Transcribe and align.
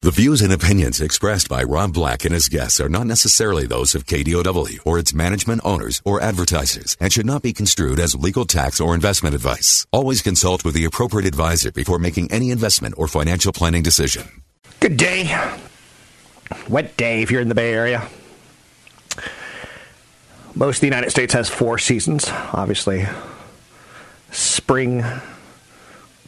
The 0.00 0.12
views 0.12 0.42
and 0.42 0.52
opinions 0.52 1.00
expressed 1.00 1.48
by 1.48 1.64
Rob 1.64 1.92
Black 1.92 2.24
and 2.24 2.32
his 2.32 2.48
guests 2.48 2.78
are 2.80 2.88
not 2.88 3.08
necessarily 3.08 3.66
those 3.66 3.96
of 3.96 4.06
KDOW 4.06 4.78
or 4.86 4.96
its 4.96 5.12
management 5.12 5.60
owners 5.64 6.00
or 6.04 6.20
advertisers 6.20 6.96
and 7.00 7.12
should 7.12 7.26
not 7.26 7.42
be 7.42 7.52
construed 7.52 7.98
as 7.98 8.14
legal 8.14 8.44
tax 8.44 8.80
or 8.80 8.94
investment 8.94 9.34
advice. 9.34 9.88
Always 9.90 10.22
consult 10.22 10.64
with 10.64 10.74
the 10.74 10.84
appropriate 10.84 11.26
advisor 11.26 11.72
before 11.72 11.98
making 11.98 12.30
any 12.30 12.52
investment 12.52 12.94
or 12.96 13.08
financial 13.08 13.52
planning 13.52 13.82
decision. 13.82 14.42
Good 14.78 14.96
day. 14.96 15.36
Wet 16.68 16.96
day 16.96 17.22
if 17.22 17.32
you're 17.32 17.40
in 17.40 17.48
the 17.48 17.56
Bay 17.56 17.74
Area. 17.74 18.08
Most 20.54 20.76
of 20.76 20.80
the 20.82 20.86
United 20.86 21.10
States 21.10 21.34
has 21.34 21.48
four 21.48 21.76
seasons. 21.76 22.30
Obviously, 22.52 23.04
spring 24.30 25.04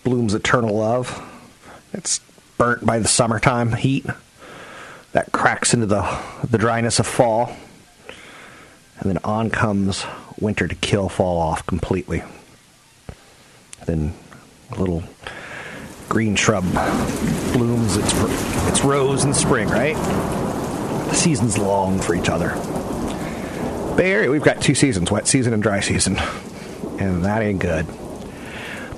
blooms 0.02 0.34
eternal 0.34 0.76
love. 0.76 1.24
It's 1.92 2.20
burnt 2.60 2.84
by 2.84 2.98
the 2.98 3.08
summertime 3.08 3.72
heat 3.72 4.04
that 5.12 5.32
cracks 5.32 5.72
into 5.72 5.86
the, 5.86 6.02
the 6.50 6.58
dryness 6.58 6.98
of 6.98 7.06
fall. 7.06 7.56
And 8.98 9.10
then 9.10 9.16
on 9.24 9.48
comes 9.48 10.04
winter 10.38 10.68
to 10.68 10.74
kill 10.74 11.08
fall 11.08 11.38
off 11.38 11.64
completely. 11.64 12.22
Then 13.86 14.12
a 14.72 14.78
little 14.78 15.02
green 16.10 16.36
shrub 16.36 16.64
blooms 17.54 17.96
its, 17.96 18.12
its 18.68 18.84
rose 18.84 19.24
in 19.24 19.32
spring, 19.32 19.66
right? 19.68 19.96
The 19.96 21.14
seasons 21.14 21.56
long 21.56 21.98
for 21.98 22.14
each 22.14 22.28
other. 22.28 22.50
Bay 23.96 24.12
Area, 24.12 24.30
we've 24.30 24.44
got 24.44 24.60
two 24.60 24.74
seasons 24.74 25.10
wet 25.10 25.26
season 25.26 25.54
and 25.54 25.62
dry 25.62 25.80
season. 25.80 26.18
And 26.98 27.24
that 27.24 27.40
ain't 27.40 27.60
good. 27.60 27.86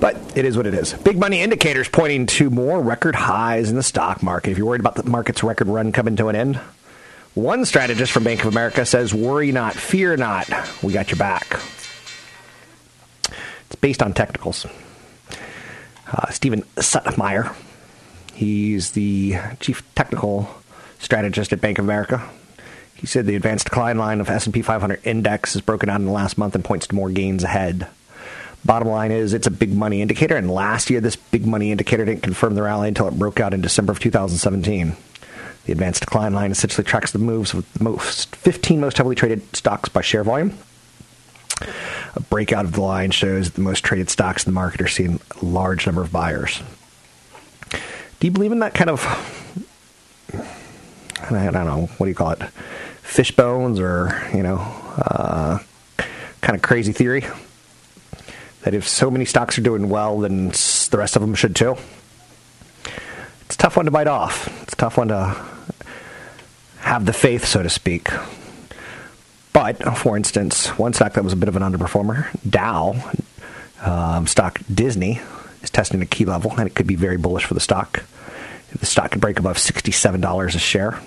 But 0.03 0.17
it 0.35 0.43
is 0.43 0.57
what 0.57 0.67
it 0.67 0.73
is. 0.73 0.91
Big 0.91 1.17
money 1.17 1.39
indicators 1.39 1.87
pointing 1.87 2.25
to 2.25 2.49
more 2.49 2.81
record 2.81 3.15
highs 3.15 3.69
in 3.69 3.77
the 3.77 3.83
stock 3.83 4.21
market. 4.21 4.51
If 4.51 4.57
you're 4.57 4.67
worried 4.67 4.81
about 4.81 4.95
the 4.95 5.09
market's 5.09 5.43
record 5.43 5.69
run 5.69 5.93
coming 5.93 6.17
to 6.17 6.27
an 6.27 6.35
end, 6.35 6.57
one 7.35 7.63
strategist 7.63 8.11
from 8.11 8.25
Bank 8.25 8.41
of 8.41 8.47
America 8.47 8.85
says, 8.85 9.13
Worry 9.13 9.53
not, 9.53 9.75
fear 9.75 10.17
not. 10.17 10.49
We 10.83 10.91
got 10.91 11.09
your 11.09 11.19
back. 11.19 11.57
It's 13.67 13.77
based 13.79 14.03
on 14.03 14.13
technicals. 14.13 14.65
Uh, 16.11 16.29
Stephen 16.31 16.63
Suttmeier, 16.75 17.55
he's 18.33 18.91
the 18.91 19.37
chief 19.61 19.83
technical 19.95 20.53
strategist 20.99 21.53
at 21.53 21.61
Bank 21.61 21.79
of 21.79 21.85
America. 21.85 22.29
He 22.93 23.07
said 23.07 23.25
the 23.25 23.37
advanced 23.37 23.67
decline 23.67 23.97
line 23.97 24.19
of 24.19 24.29
S&P 24.29 24.63
500 24.63 24.99
index 25.05 25.55
is 25.55 25.61
broken 25.61 25.87
out 25.87 26.01
in 26.01 26.07
the 26.07 26.11
last 26.11 26.37
month 26.37 26.55
and 26.55 26.65
points 26.65 26.87
to 26.87 26.95
more 26.95 27.09
gains 27.09 27.45
ahead. 27.45 27.87
Bottom 28.65 28.87
line 28.87 29.11
is 29.11 29.33
it's 29.33 29.47
a 29.47 29.51
big 29.51 29.73
money 29.73 30.01
indicator, 30.01 30.37
and 30.37 30.49
last 30.49 30.89
year 30.89 31.01
this 31.01 31.17
big 31.17 31.45
money 31.45 31.71
indicator 31.71 32.05
didn't 32.05 32.23
confirm 32.23 32.55
the 32.55 32.61
rally 32.61 32.87
until 32.87 33.07
it 33.07 33.19
broke 33.19 33.39
out 33.39 33.53
in 33.53 33.61
December 33.61 33.91
of 33.91 33.99
2017. 33.99 34.95
The 35.65 35.71
advanced 35.71 36.01
decline 36.01 36.33
line 36.33 36.51
essentially 36.51 36.83
tracks 36.83 37.11
the 37.11 37.19
moves 37.19 37.53
of 37.53 37.71
the 37.73 37.83
most 37.83 38.35
15 38.35 38.79
most 38.79 38.97
heavily 38.97 39.15
traded 39.15 39.55
stocks 39.55 39.89
by 39.89 40.01
share 40.01 40.23
volume. 40.23 40.57
A 42.15 42.19
breakout 42.21 42.65
of 42.65 42.73
the 42.73 42.81
line 42.81 43.11
shows 43.11 43.47
that 43.47 43.55
the 43.55 43.61
most 43.61 43.83
traded 43.83 44.09
stocks 44.09 44.45
in 44.45 44.51
the 44.51 44.55
market 44.55 44.81
are 44.81 44.87
seeing 44.87 45.19
a 45.41 45.45
large 45.45 45.85
number 45.85 46.01
of 46.01 46.11
buyers. 46.11 46.61
Do 47.71 48.27
you 48.27 48.31
believe 48.31 48.51
in 48.51 48.59
that 48.59 48.73
kind 48.73 48.89
of, 48.89 49.03
I 50.33 51.51
don't 51.51 51.65
know, 51.65 51.89
what 51.97 52.05
do 52.05 52.09
you 52.09 52.15
call 52.15 52.31
it, 52.31 52.43
fish 53.01 53.31
bones 53.31 53.79
or, 53.79 54.21
you 54.33 54.43
know, 54.43 54.57
uh, 54.97 55.59
kind 56.41 56.55
of 56.55 56.61
crazy 56.61 56.93
theory? 56.93 57.25
That 58.63 58.73
if 58.73 58.87
so 58.87 59.11
many 59.11 59.25
stocks 59.25 59.57
are 59.57 59.61
doing 59.61 59.89
well, 59.89 60.19
then 60.19 60.47
the 60.47 60.95
rest 60.97 61.15
of 61.15 61.21
them 61.21 61.35
should 61.35 61.55
too. 61.55 61.75
It's 63.45 63.55
a 63.55 63.57
tough 63.57 63.77
one 63.77 63.85
to 63.85 63.91
bite 63.91 64.07
off. 64.07 64.47
It's 64.63 64.73
a 64.73 64.77
tough 64.77 64.97
one 64.97 65.09
to 65.09 65.35
have 66.79 67.05
the 67.05 67.13
faith, 67.13 67.45
so 67.45 67.61
to 67.61 67.69
speak. 67.69 68.09
But, 69.51 69.97
for 69.97 70.17
instance, 70.17 70.67
one 70.79 70.93
stock 70.93 71.13
that 71.13 71.23
was 71.23 71.33
a 71.33 71.37
bit 71.37 71.49
of 71.49 71.55
an 71.55 71.61
underperformer, 71.61 72.27
Dow, 72.49 72.95
um, 73.81 74.25
stock 74.27 74.59
Disney, 74.73 75.21
is 75.61 75.69
testing 75.69 76.01
a 76.01 76.05
key 76.05 76.25
level, 76.25 76.51
and 76.51 76.65
it 76.65 76.73
could 76.73 76.87
be 76.87 76.95
very 76.95 77.17
bullish 77.17 77.45
for 77.45 77.53
the 77.53 77.59
stock. 77.59 78.03
If 78.71 78.79
the 78.79 78.85
stock 78.85 79.11
could 79.11 79.21
break 79.21 79.37
above 79.37 79.57
$67 79.57 80.55
a 80.55 80.59
share, 80.59 80.99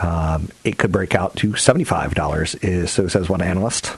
um, 0.00 0.48
it 0.64 0.78
could 0.78 0.90
break 0.90 1.14
out 1.14 1.36
to 1.36 1.52
$75, 1.52 2.64
is, 2.64 2.90
so 2.90 3.06
says 3.06 3.28
one 3.28 3.42
analyst. 3.42 3.96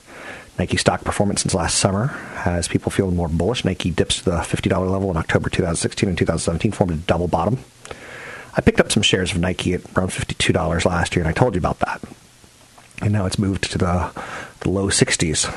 Nike 0.60 0.76
stock 0.76 1.04
performance 1.04 1.40
since 1.40 1.54
last 1.54 1.78
summer 1.78 2.08
has 2.44 2.68
people 2.68 2.92
feeling 2.92 3.16
more 3.16 3.30
bullish. 3.30 3.64
Nike 3.64 3.90
dips 3.90 4.18
to 4.18 4.24
the 4.26 4.30
$50 4.32 4.90
level 4.90 5.10
in 5.10 5.16
October 5.16 5.48
2016 5.48 6.06
and 6.06 6.18
2017, 6.18 6.72
formed 6.72 6.92
a 6.92 6.96
double 6.96 7.28
bottom. 7.28 7.60
I 8.54 8.60
picked 8.60 8.78
up 8.78 8.92
some 8.92 9.02
shares 9.02 9.32
of 9.32 9.38
Nike 9.38 9.72
at 9.72 9.80
around 9.96 10.10
$52 10.10 10.84
last 10.84 11.16
year, 11.16 11.24
and 11.24 11.30
I 11.30 11.32
told 11.32 11.54
you 11.54 11.60
about 11.60 11.78
that. 11.78 12.02
And 13.00 13.10
now 13.10 13.24
it's 13.24 13.38
moved 13.38 13.72
to 13.72 13.78
the, 13.78 14.10
the 14.60 14.68
low 14.68 14.88
60s. 14.88 15.50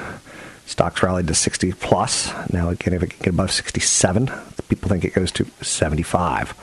Stocks 0.68 1.03
rallied 1.03 1.28
to 1.28 1.36
60 1.36 1.74
plus. 1.74 2.31
Now, 2.53 2.69
again, 2.69 2.94
if 2.94 3.03
it 3.03 3.08
can 3.08 3.19
get 3.19 3.34
above 3.34 3.52
67, 3.52 4.31
people 4.69 4.88
think 4.88 5.03
it 5.03 5.13
goes 5.13 5.34
to 5.34 5.46
75. 5.62 6.53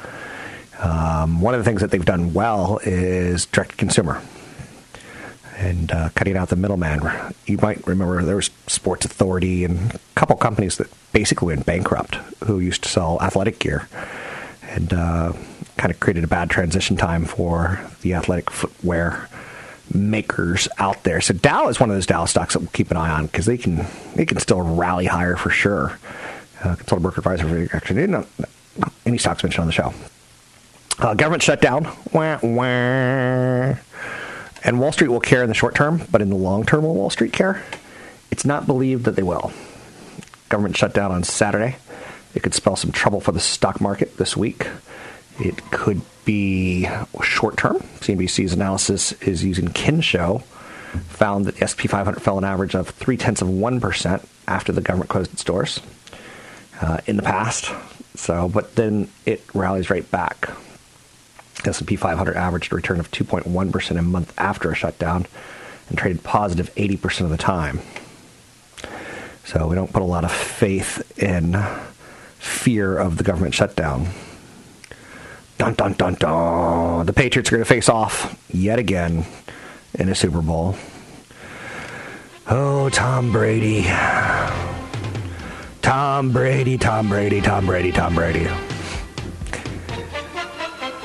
Um, 0.79 1.43
one 1.43 1.53
of 1.53 1.61
the 1.61 1.65
things 1.65 1.83
that 1.83 1.91
they've 1.91 2.03
done 2.03 2.33
well 2.33 2.81
is 2.85 3.45
direct 3.45 3.77
consumer 3.77 4.23
and 5.61 5.93
uh, 5.93 6.09
cutting 6.15 6.37
out 6.37 6.49
the 6.49 6.57
middleman. 6.57 7.01
You 7.47 7.59
might 7.59 7.87
remember 7.87 8.23
there 8.23 8.37
was 8.37 8.51
Sports 8.67 9.05
Authority 9.05 9.65
and 9.65 9.95
a 9.95 9.99
couple 10.15 10.37
companies 10.37 10.79
that 10.79 10.89
basically 11.13 11.55
went 11.55 11.67
bankrupt 11.67 12.15
who 12.45 12.61
used 12.61 12.83
to 12.85 12.89
sell 12.89 13.21
athletic 13.21 13.59
gear, 13.59 13.87
and 14.63 14.93
uh, 14.93 15.33
kind 15.77 15.93
of 15.93 16.01
created 16.01 16.25
a 16.25 16.29
bad 16.29 16.49
transition 16.49 16.97
time 16.97 17.27
for 17.27 17.79
the 18.01 18.15
athletic 18.15 18.51
footwear 18.51 19.29
makers 19.93 20.67
out 20.79 21.03
there. 21.03 21.21
So 21.21 21.35
Dow 21.35 21.69
is 21.69 21.79
one 21.79 21.91
of 21.91 21.97
those 21.97 22.07
Dow 22.07 22.25
stocks 22.25 22.55
that 22.55 22.61
we'll 22.61 22.71
keep 22.71 22.91
an 22.91 22.97
eye 22.97 23.11
on 23.11 23.27
because 23.27 23.45
they 23.47 23.59
can 23.59 23.87
they 24.15 24.25
can 24.25 24.39
still 24.39 24.63
rally 24.63 25.07
higher 25.07 25.37
for 25.37 25.51
sure. 25.51 25.99
Uh, 26.63 26.77
consultant 26.77 27.03
broker 27.03 27.19
advisor 27.21 27.69
actually 27.75 28.01
didn't 28.01 28.27
any 29.05 29.19
stocks 29.19 29.43
mentioned 29.43 29.61
on 29.63 29.67
the 29.67 29.73
show. 29.73 29.93
Uh, 30.99 31.15
government 31.15 31.43
shutdown. 31.43 31.85
Wah, 32.13 32.39
wah. 32.43 33.75
And 34.63 34.81
Wall 34.81 34.93
Street 34.93 35.09
will 35.09 35.21
care 35.21 35.43
in 35.43 35.49
the 35.49 35.55
short 35.55 35.75
term, 35.75 36.03
but 36.11 36.21
in 36.21 36.29
the 36.29 36.37
long 36.37 36.65
term, 36.65 36.85
will 36.85 36.95
Wall 36.95 37.11
Street 37.11 37.33
care? 37.33 37.63
It's 38.31 38.45
not 38.45 38.67
believed 38.67 39.05
that 39.05 39.17
they 39.17 39.23
will. 39.23 39.53
Government 40.49 40.77
shutdown 40.77 41.11
on 41.13 41.25
Saturday. 41.25 41.77
It 42.35 42.43
could 42.43 42.55
spell 42.55 42.77
some 42.77 42.93
trouble 42.93 43.21
for 43.21 43.33
the 43.33 43.41
stock 43.41 43.81
market 43.81 44.17
this 44.17 44.37
week. 44.37 44.67
It 45.39 45.71
could 45.71 46.03
be 46.25 46.89
short 47.23 47.57
term. 47.57 47.77
CNBC's 48.01 48.53
analysis 48.53 49.13
is 49.23 49.43
using 49.43 49.69
Kensho, 49.69 50.43
found 51.09 51.47
that 51.47 51.57
the 51.57 51.67
SP 51.67 51.89
500 51.89 52.21
fell 52.21 52.39
an 52.39 52.45
average 52.45 52.75
of 52.75 52.91
three 52.91 53.17
tenths 53.17 53.43
of 53.43 53.49
1% 53.49 54.27
after 54.47 54.73
the 54.73 54.81
government 54.81 55.11
closed 55.11 55.33
its 55.33 55.45
doors 55.45 55.81
uh, 56.81 56.99
in 57.07 57.17
the 57.17 57.23
past. 57.23 57.73
So, 58.15 58.49
but 58.49 58.75
then 58.77 59.09
it 59.25 59.43
rallies 59.55 59.89
right 59.89 60.09
back. 60.11 60.51
S&P 61.67 61.97
500 61.97 62.37
averaged 62.37 62.73
a 62.73 62.77
return 62.77 63.01
of 63.01 63.11
2.1% 63.11 63.99
a 63.99 64.03
month 64.03 64.33
after 64.39 64.71
a 64.71 64.75
shutdown 64.75 65.27
and 65.89 65.99
traded 65.99 66.23
positive 66.23 66.75
80% 66.75 67.23
of 67.23 67.31
the 67.31 67.37
time. 67.37 67.81
So 69.45 69.67
we 69.67 69.75
don't 69.75 69.93
put 69.93 70.03
a 70.03 70.07
lot 70.07 70.25
of 70.25 70.33
faith 70.33 71.19
in 71.19 71.57
fear 72.39 72.97
of 72.97 73.17
the 73.17 73.25
government 73.25 73.55
shutdown. 73.55 74.09
Dun 75.59 75.75
dun 75.75 75.93
dun 75.95 76.15
dun. 76.15 77.07
The 77.07 77.13
Patriots 77.13 77.51
are 77.51 77.57
going 77.57 77.65
to 77.65 77.69
face 77.69 77.89
off 77.89 78.39
yet 78.49 78.79
again 78.79 79.27
in 79.95 80.09
a 80.09 80.15
Super 80.15 80.41
Bowl. 80.41 80.77
Oh, 82.47 82.89
Tom 82.91 83.33
Brady. 83.33 83.83
Tom 85.83 86.33
Brady, 86.33 86.79
Tom 86.79 87.09
Brady, 87.09 87.41
Tom 87.41 87.67
Brady, 87.67 87.93
Tom 87.93 88.15
Brady. 88.15 88.49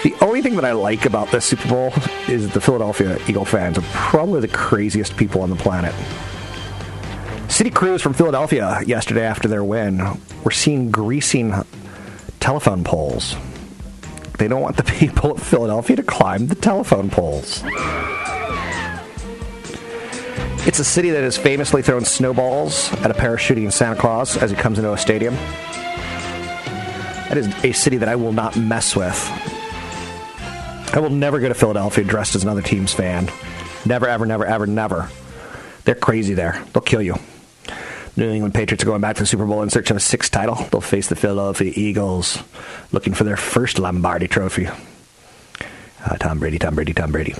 The 0.06 0.13
only 0.22 0.44
thing 0.44 0.56
that 0.57 0.66
I 0.66 0.74
like 0.74 1.07
about 1.07 1.31
this 1.31 1.46
Super 1.46 1.68
Bowl 1.68 1.92
is 2.28 2.52
the 2.52 2.62
Philadelphia 2.62 3.18
Eagle 3.28 3.44
fans 3.44 3.80
are 3.80 3.86
probably 3.92 4.40
the 4.40 4.48
craziest 4.48 5.18
people 5.18 5.42
on 5.42 5.50
the 5.50 5.56
planet. 5.56 5.96
City 7.50 7.72
crews 7.72 8.04
from 8.04 8.13
Philadelphia 8.13 8.81
yesterday 8.86 9.25
after 9.25 9.48
their 9.48 9.63
win 9.63 10.00
were 10.44 10.52
seen 10.52 10.92
greasing 10.92 11.56
telephone 12.40 12.84
poles. 12.84 13.36
They 14.38 14.48
don't 14.48 14.62
want 14.62 14.78
the 14.78 14.84
people 15.00 15.31
of 15.31 15.42
Philadelphia 15.42 15.96
to 15.96 16.04
climb 16.04 16.46
the 16.50 16.56
telephone 16.56 17.10
poles. 17.10 17.63
It's 20.68 20.78
a 20.78 20.86
city 20.86 21.10
that 21.10 21.24
has 21.24 21.36
famously 21.36 21.81
thrown 21.81 22.06
snowballs 22.06 22.94
at 22.98 23.10
a 23.10 23.16
parachuting 23.16 23.74
Santa 23.74 24.00
Claus 24.00 24.38
as 24.38 24.52
he 24.52 24.56
comes 24.56 24.78
into 24.78 24.94
a 24.94 25.00
stadium. 25.00 25.34
That 27.25 27.40
is 27.40 27.48
a 27.66 27.72
city 27.72 27.98
that 27.98 28.07
I 28.07 28.16
will 28.16 28.34
not 28.34 28.56
mess 28.56 28.96
with. 28.96 29.55
I 30.93 30.99
will 30.99 31.09
never 31.09 31.39
go 31.39 31.49
to 31.49 31.53
Philadelphia 31.53 32.03
dressed 32.03 32.35
as 32.35 32.43
another 32.43 32.61
team's 32.61 32.93
fan. 32.93 33.29
Never, 33.85 34.07
ever, 34.07 34.25
never, 34.25 34.45
ever, 34.45 34.65
never. 34.65 35.09
They're 35.83 35.95
crazy 35.95 36.33
there. 36.33 36.63
They'll 36.73 36.81
kill 36.81 37.01
you. 37.01 37.15
New 38.17 38.31
England 38.31 38.53
Patriots 38.53 38.83
are 38.83 38.87
going 38.87 39.01
back 39.01 39.17
to 39.17 39.23
the 39.23 39.27
Super 39.27 39.45
Bowl 39.45 39.61
in 39.61 39.69
search 39.69 39.91
of 39.91 39.97
a 39.97 39.99
sixth 39.99 40.31
title. 40.31 40.55
They'll 40.55 40.79
face 40.79 41.07
the 41.07 41.17
Philadelphia 41.17 41.73
Eagles, 41.75 42.41
looking 42.93 43.13
for 43.13 43.25
their 43.25 43.35
first 43.35 43.77
Lombardi 43.77 44.27
trophy. 44.27 44.67
Uh, 44.67 46.17
Tom 46.17 46.39
Brady, 46.39 46.57
Tom 46.57 46.75
Brady, 46.75 46.93
Tom 46.93 47.11
Brady. 47.11 47.35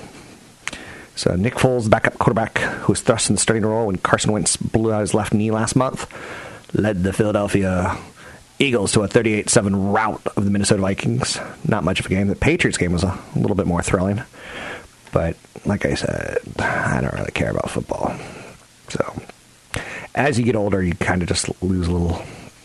So 1.14 1.34
Nick 1.34 1.54
Foles, 1.54 1.84
the 1.84 1.90
backup 1.90 2.18
quarterback, 2.18 2.58
who 2.58 2.92
was 2.92 3.00
thrust 3.00 3.30
in 3.30 3.36
the 3.36 3.40
starting 3.40 3.64
role 3.64 3.86
when 3.86 3.96
Carson 3.96 4.32
Wentz 4.32 4.58
blew 4.58 4.92
out 4.92 5.00
his 5.00 5.14
left 5.14 5.32
knee 5.32 5.50
last 5.50 5.76
month, 5.76 6.06
led 6.74 7.02
the 7.02 7.12
Philadelphia 7.12 7.96
Eagles 8.58 8.92
to 8.92 9.02
a 9.02 9.08
38-7 9.08 9.94
rout 9.94 10.26
of 10.36 10.44
the 10.44 10.50
Minnesota 10.50 10.80
Vikings. 10.80 11.38
Not 11.66 11.84
much 11.84 12.00
of 12.00 12.06
a 12.06 12.08
game. 12.08 12.28
The 12.28 12.36
Patriots 12.36 12.78
game 12.78 12.92
was 12.92 13.04
a 13.04 13.18
little 13.34 13.56
bit 13.56 13.66
more 13.66 13.82
thrilling. 13.82 14.22
But 15.12 15.36
like 15.64 15.84
I 15.84 15.94
said, 15.94 16.38
I 16.58 17.00
don't 17.00 17.12
really 17.14 17.32
care 17.32 17.50
about 17.50 17.70
football. 17.70 18.16
So 18.88 19.22
as 20.14 20.38
you 20.38 20.44
get 20.44 20.56
older, 20.56 20.82
you 20.82 20.94
kind 20.94 21.22
of 21.22 21.28
just 21.28 21.50
lose 21.62 21.86
a 21.86 21.92
little 21.92 22.22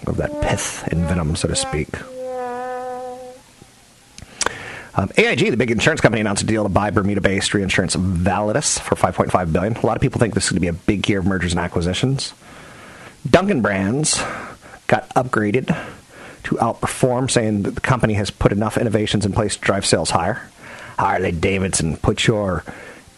of 0.07 0.17
that 0.17 0.41
pith 0.41 0.87
and 0.91 1.05
venom, 1.05 1.35
so 1.35 1.47
to 1.47 1.55
speak. 1.55 1.89
Um, 4.93 5.09
AIG, 5.17 5.51
the 5.51 5.57
big 5.57 5.71
insurance 5.71 6.01
company, 6.01 6.19
announced 6.19 6.43
a 6.43 6.45
deal 6.45 6.63
to 6.63 6.69
buy 6.69 6.89
Bermuda-based 6.89 7.53
reinsurance 7.53 7.95
Validus 7.95 8.79
for 8.79 8.95
5.5 8.95 9.53
billion. 9.53 9.75
A 9.77 9.85
lot 9.85 9.95
of 9.95 10.01
people 10.01 10.19
think 10.19 10.33
this 10.33 10.45
is 10.45 10.49
going 10.51 10.57
to 10.57 10.61
be 10.61 10.67
a 10.67 10.73
big 10.73 11.07
year 11.07 11.19
of 11.19 11.25
mergers 11.25 11.53
and 11.53 11.61
acquisitions. 11.61 12.33
Dunkin' 13.29 13.61
Brands 13.61 14.21
got 14.91 15.07
upgraded 15.15 15.67
to 16.43 16.55
outperform, 16.55 17.31
saying 17.31 17.63
that 17.63 17.75
the 17.75 17.81
company 17.81 18.13
has 18.15 18.29
put 18.29 18.51
enough 18.51 18.77
innovations 18.77 19.25
in 19.25 19.31
place 19.31 19.55
to 19.55 19.61
drive 19.61 19.85
sales 19.85 20.09
higher. 20.09 20.49
Harley 20.99 21.31
Davidson, 21.31 21.95
put 21.95 22.27
your 22.27 22.65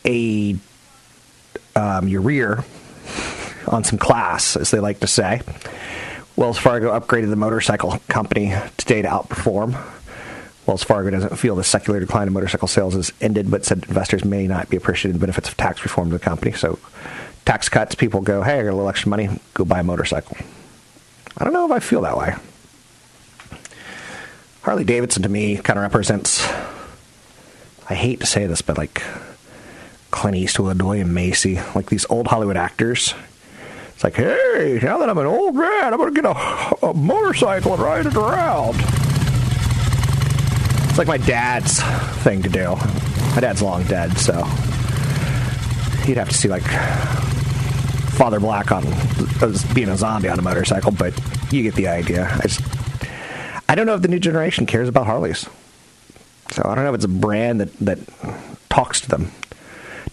a 0.05 0.55
um, 1.75 2.07
your 2.07 2.21
rear 2.21 2.63
on 3.67 3.83
some 3.83 3.97
class, 3.97 4.55
as 4.55 4.69
they 4.69 4.79
like 4.79 4.99
to 4.99 5.07
say. 5.07 5.41
Wells 6.35 6.59
Fargo 6.59 6.97
upgraded 6.97 7.29
the 7.29 7.35
motorcycle 7.35 7.99
company 8.07 8.53
today 8.77 9.01
to 9.01 9.07
outperform. 9.07 9.75
Wells 10.67 10.83
Fargo 10.83 11.09
doesn't 11.09 11.37
feel 11.37 11.55
the 11.55 11.63
secular 11.63 11.99
decline 11.99 12.27
in 12.27 12.33
motorcycle 12.33 12.67
sales 12.67 12.93
has 12.93 13.11
ended, 13.19 13.49
but 13.49 13.65
said 13.65 13.85
investors 13.87 14.23
may 14.23 14.47
not 14.47 14.69
be 14.69 14.77
appreciating 14.77 15.13
the 15.13 15.19
benefits 15.19 15.49
of 15.49 15.57
tax 15.57 15.83
reform 15.83 16.11
to 16.11 16.17
the 16.17 16.23
company. 16.23 16.51
So, 16.51 16.77
tax 17.45 17.67
cuts, 17.67 17.95
people 17.95 18.21
go, 18.21 18.43
hey, 18.43 18.59
I 18.59 18.63
got 18.63 18.69
a 18.69 18.75
little 18.75 18.89
extra 18.89 19.09
money, 19.09 19.29
go 19.55 19.65
buy 19.65 19.79
a 19.79 19.83
motorcycle. 19.83 20.37
I 21.37 21.43
don't 21.43 21.53
know 21.53 21.65
if 21.65 21.71
I 21.71 21.79
feel 21.79 22.01
that 22.01 22.17
way. 22.17 22.35
Harley 24.61 24.83
Davidson 24.83 25.23
to 25.23 25.29
me 25.29 25.57
kind 25.57 25.77
of 25.77 25.83
represents, 25.83 26.47
I 27.89 27.95
hate 27.95 28.21
to 28.21 28.25
say 28.25 28.45
this, 28.45 28.61
but 28.61 28.77
like 28.77 29.03
Clint 30.11 30.37
Eastwood, 30.37 30.81
William 30.81 31.13
Macy, 31.13 31.59
like 31.75 31.89
these 31.89 32.05
old 32.09 32.27
Hollywood 32.27 32.55
actors. 32.55 33.13
It's 33.93 34.03
like, 34.03 34.15
hey, 34.15 34.79
now 34.81 34.99
that 34.99 35.09
I'm 35.09 35.17
an 35.17 35.25
old 35.25 35.55
man, 35.55 35.93
I'm 35.93 35.99
to 35.99 36.11
get 36.11 36.25
a, 36.25 36.85
a 36.85 36.93
motorcycle 36.93 37.73
and 37.73 37.81
ride 37.81 38.05
it 38.05 38.15
around. 38.15 38.75
It's 40.89 40.97
like 40.97 41.07
my 41.07 41.17
dad's 41.17 41.81
thing 42.23 42.43
to 42.43 42.49
do. 42.49 42.75
My 43.35 43.39
dad's 43.41 43.61
long 43.61 43.83
dead, 43.85 44.17
so 44.17 44.37
you'd 46.05 46.17
have 46.17 46.29
to 46.29 46.35
see 46.35 46.47
like 46.47 46.63
Father 48.13 48.39
Black 48.39 48.71
on 48.71 48.83
being 49.73 49.89
a 49.89 49.97
zombie 49.97 50.29
on 50.29 50.39
a 50.39 50.41
motorcycle, 50.41 50.91
but 50.91 51.13
you 51.51 51.63
get 51.63 51.75
the 51.75 51.87
idea. 51.87 52.29
I 52.31 52.47
just 52.47 52.61
I 53.67 53.75
don't 53.75 53.85
know 53.85 53.95
if 53.95 54.01
the 54.01 54.07
new 54.07 54.19
generation 54.19 54.65
cares 54.65 54.87
about 54.87 55.05
Harleys. 55.07 55.49
So 56.51 56.61
I 56.63 56.75
don't 56.75 56.83
know 56.83 56.89
if 56.89 56.95
it's 56.95 57.05
a 57.05 57.09
brand 57.09 57.59
that 57.61 57.73
that 57.79 57.99
talks 58.69 59.01
to 59.01 59.09
them. 59.09 59.31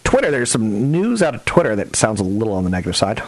Twitter, 0.03 0.31
there's 0.31 0.51
some 0.51 0.91
news 0.91 1.21
out 1.21 1.35
of 1.35 1.45
Twitter 1.45 1.75
that 1.75 1.95
sounds 1.95 2.19
a 2.19 2.23
little 2.23 2.53
on 2.53 2.63
the 2.63 2.69
negative 2.69 2.95
side. 2.95 3.21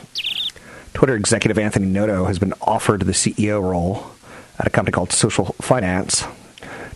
Twitter 0.94 1.16
executive 1.16 1.58
Anthony 1.58 1.88
Noto 1.88 2.26
has 2.26 2.40
been 2.40 2.54
offered 2.62 3.02
the 3.02 3.12
CEO 3.14 3.62
role 3.62 4.12
at 4.60 4.68
a 4.68 4.70
company 4.70 4.92
called 4.92 5.12
Social 5.12 5.56
Finance. 5.62 6.26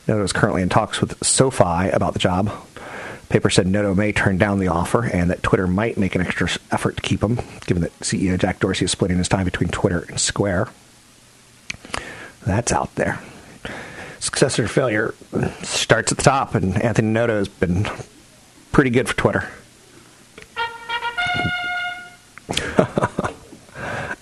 Noto 0.07 0.23
is 0.23 0.33
currently 0.33 0.61
in 0.61 0.69
talks 0.69 1.01
with 1.01 1.23
SoFi 1.23 1.89
about 1.89 2.13
the 2.13 2.19
job. 2.19 2.51
Paper 3.29 3.49
said 3.49 3.67
Noto 3.67 3.93
may 3.93 4.13
turn 4.13 4.37
down 4.37 4.59
the 4.59 4.69
offer 4.69 5.03
and 5.03 5.29
that 5.29 5.43
Twitter 5.43 5.67
might 5.67 5.97
make 5.97 6.15
an 6.15 6.21
extra 6.21 6.49
effort 6.71 6.95
to 6.95 7.01
keep 7.01 7.21
him, 7.21 7.39
given 7.65 7.83
that 7.83 7.97
CEO 7.99 8.39
Jack 8.39 8.59
Dorsey 8.59 8.85
is 8.85 8.91
splitting 8.91 9.17
his 9.17 9.27
time 9.27 9.43
between 9.45 9.69
Twitter 9.69 10.05
and 10.07 10.19
Square. 10.19 10.69
That's 12.45 12.71
out 12.71 12.95
there. 12.95 13.19
Success 14.19 14.57
or 14.57 14.67
failure 14.67 15.13
starts 15.61 16.11
at 16.11 16.17
the 16.17 16.23
top, 16.23 16.55
and 16.55 16.81
Anthony 16.81 17.09
Noto 17.09 17.37
has 17.37 17.49
been 17.49 17.87
pretty 18.71 18.89
good 18.89 19.09
for 19.09 19.15
Twitter. 19.15 19.49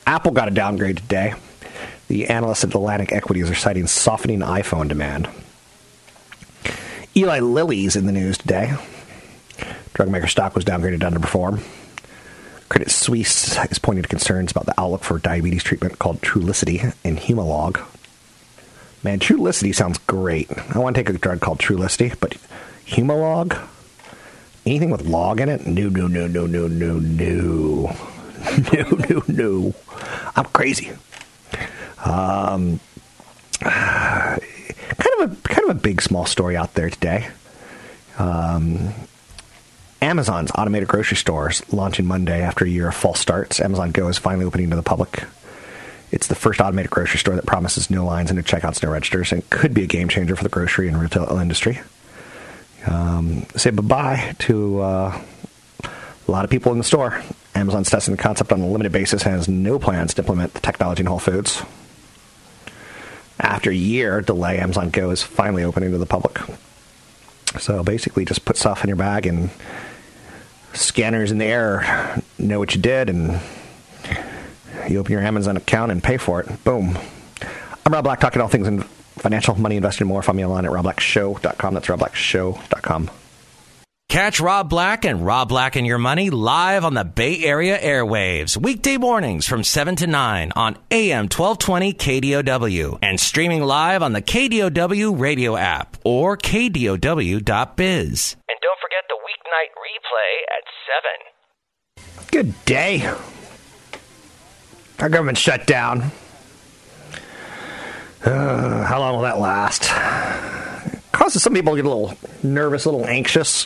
Apple 0.07 0.31
got 0.31 0.47
a 0.47 0.51
downgrade 0.51 0.97
today. 0.97 1.35
The 2.07 2.27
analysts 2.27 2.63
at 2.63 2.73
Atlantic 2.73 3.11
Equities 3.11 3.49
are 3.49 3.55
citing 3.55 3.87
softening 3.87 4.39
iPhone 4.39 4.87
demand. 4.87 5.29
Eli 7.15 7.39
Lilly's 7.39 7.95
in 7.95 8.05
the 8.05 8.11
news 8.11 8.37
today. 8.37 8.75
Drug 9.95 10.09
maker 10.09 10.27
stock 10.27 10.55
was 10.55 10.65
downgraded 10.65 10.99
to 10.99 11.09
underperform. 11.09 11.63
Credit 12.67 12.91
Suisse 12.91 13.57
is 13.71 13.79
pointing 13.79 14.03
to 14.03 14.09
concerns 14.09 14.51
about 14.51 14.65
the 14.65 14.77
outlook 14.77 15.05
for 15.05 15.19
diabetes 15.19 15.63
treatment 15.63 15.99
called 15.99 16.19
Trulicity 16.19 16.93
and 17.05 17.17
Humalog. 17.17 17.81
Man, 19.03 19.19
Trulicity 19.19 19.73
sounds 19.73 19.97
great. 19.99 20.51
I 20.75 20.79
want 20.79 20.97
to 20.97 21.01
take 21.01 21.15
a 21.15 21.17
drug 21.17 21.39
called 21.39 21.59
Trulicity, 21.59 22.13
but 22.19 22.31
Humalog? 22.85 23.57
Anything 24.65 24.89
with 24.89 25.05
log 25.05 25.39
in 25.39 25.47
it? 25.47 25.65
No, 25.65 25.87
no, 25.87 26.07
no, 26.07 26.27
no, 26.27 26.45
no, 26.45 26.67
no, 26.67 26.99
no. 26.99 27.95
No, 28.73 28.83
no, 29.09 29.23
no. 29.27 29.73
I'm 30.35 30.45
crazy. 30.45 30.91
Um, 32.03 32.81
kind 33.61 34.39
of 35.19 35.31
a 35.31 35.35
kind 35.47 35.69
of 35.69 35.77
a 35.77 35.79
big 35.79 36.01
small 36.01 36.25
story 36.25 36.55
out 36.55 36.73
there 36.75 36.89
today. 36.89 37.29
Um, 38.19 38.93
Amazon's 40.05 40.51
automated 40.53 40.87
grocery 40.87 41.17
stores 41.17 41.63
launching 41.73 42.05
Monday 42.05 42.43
after 42.43 42.63
a 42.63 42.69
year 42.69 42.89
of 42.89 42.93
false 42.93 43.19
starts. 43.19 43.59
Amazon 43.59 43.89
Go 43.89 44.07
is 44.07 44.19
finally 44.19 44.45
opening 44.45 44.69
to 44.69 44.75
the 44.75 44.83
public. 44.83 45.23
It's 46.11 46.27
the 46.27 46.35
first 46.35 46.61
automated 46.61 46.91
grocery 46.91 47.17
store 47.17 47.35
that 47.35 47.47
promises 47.47 47.89
no 47.89 48.05
lines, 48.05 48.31
no 48.31 48.43
checkouts, 48.43 48.83
no 48.83 48.91
registers, 48.91 49.31
and 49.31 49.49
could 49.49 49.73
be 49.73 49.81
a 49.81 49.87
game 49.87 50.07
changer 50.07 50.35
for 50.35 50.43
the 50.43 50.49
grocery 50.49 50.87
and 50.87 51.01
retail 51.01 51.39
industry. 51.39 51.79
Um, 52.85 53.47
say 53.55 53.71
bye 53.71 53.81
bye 53.81 54.35
to 54.41 54.79
uh, 54.79 55.21
a 55.83 56.31
lot 56.31 56.45
of 56.45 56.51
people 56.51 56.71
in 56.71 56.77
the 56.77 56.83
store. 56.83 57.19
Amazon's 57.55 57.89
testing 57.89 58.15
the 58.15 58.21
concept 58.21 58.51
on 58.51 58.61
a 58.61 58.67
limited 58.67 58.91
basis 58.91 59.23
and 59.23 59.33
has 59.33 59.47
no 59.47 59.79
plans 59.79 60.13
to 60.13 60.21
implement 60.21 60.53
the 60.53 60.59
technology 60.59 61.01
in 61.01 61.07
Whole 61.07 61.17
Foods. 61.17 61.63
After 63.39 63.71
a 63.71 63.75
year 63.75 64.21
delay, 64.21 64.59
Amazon 64.59 64.91
Go 64.91 65.09
is 65.09 65.23
finally 65.23 65.63
opening 65.63 65.89
to 65.93 65.97
the 65.97 66.05
public. 66.05 66.39
So 67.59 67.83
basically, 67.83 68.23
just 68.23 68.45
put 68.45 68.55
stuff 68.55 68.83
in 68.83 68.87
your 68.87 68.97
bag 68.97 69.25
and 69.25 69.49
scanners 70.75 71.31
in 71.31 71.37
the 71.37 71.45
air 71.45 72.21
know 72.37 72.59
what 72.59 72.75
you 72.75 72.81
did, 72.81 73.09
and 73.09 73.39
you 74.89 74.99
open 74.99 75.11
your 75.11 75.21
Amazon 75.21 75.57
account 75.57 75.91
and 75.91 76.03
pay 76.03 76.17
for 76.17 76.41
it. 76.41 76.63
Boom. 76.63 76.97
I'm 77.85 77.93
Rob 77.93 78.03
Black, 78.03 78.19
talking 78.19 78.41
all 78.41 78.47
things 78.47 78.67
in 78.67 78.81
financial, 78.81 79.55
money, 79.55 79.77
investing, 79.77 80.05
and 80.05 80.09
more. 80.09 80.21
Find 80.21 80.37
me 80.37 80.45
online 80.45 80.65
at 80.65 80.71
robblackshow.com. 80.71 81.73
That's 81.73 81.87
robblackshow.com. 81.87 83.09
Catch 84.07 84.39
Rob 84.39 84.69
Black 84.69 85.03
and 85.03 85.25
Rob 85.25 85.49
Black 85.49 85.75
and 85.75 85.85
Your 85.85 85.97
Money 85.97 86.29
live 86.29 86.85
on 86.85 86.93
the 86.93 87.03
Bay 87.03 87.43
Area 87.43 87.77
airwaves, 87.77 88.55
weekday 88.55 88.97
mornings 88.97 89.47
from 89.47 89.63
7 89.63 89.95
to 89.97 90.07
9 90.07 90.51
on 90.55 90.77
AM 90.91 91.23
1220 91.23 91.93
KDOW 91.93 92.99
and 93.01 93.19
streaming 93.19 93.63
live 93.63 94.03
on 94.03 94.13
the 94.13 94.21
KDOW 94.21 95.19
radio 95.19 95.57
app 95.57 95.97
or 96.05 96.37
KDOW.biz. 96.37 97.41
And 98.47 98.59
replay 99.77 100.43
at 100.57 100.63
7. 102.19 102.27
Good 102.31 102.65
day. 102.65 103.09
Our 104.99 105.09
government 105.09 105.37
shut 105.37 105.65
down. 105.67 106.11
Uh, 108.23 108.83
how 108.85 108.99
long 108.99 109.15
will 109.15 109.21
that 109.21 109.39
last? 109.39 109.89
Causes 111.11 111.43
some 111.43 111.53
people 111.53 111.75
to 111.75 111.81
get 111.81 111.85
a 111.85 111.89
little 111.93 112.17
nervous, 112.43 112.85
a 112.85 112.91
little 112.91 113.05
anxious. 113.05 113.65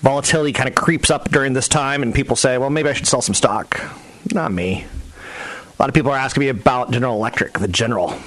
Volatility 0.00 0.52
kind 0.52 0.68
of 0.68 0.74
creeps 0.74 1.10
up 1.10 1.30
during 1.30 1.52
this 1.52 1.68
time, 1.68 2.02
and 2.02 2.14
people 2.14 2.36
say, 2.36 2.56
well, 2.58 2.70
maybe 2.70 2.88
I 2.88 2.92
should 2.94 3.06
sell 3.06 3.20
some 3.20 3.34
stock. 3.34 3.80
Not 4.32 4.50
me. 4.50 4.84
A 4.84 5.82
lot 5.82 5.88
of 5.88 5.94
people 5.94 6.10
are 6.10 6.16
asking 6.16 6.40
me 6.42 6.48
about 6.48 6.90
General 6.90 7.14
Electric, 7.16 7.58
the 7.58 7.68
General. 7.68 8.18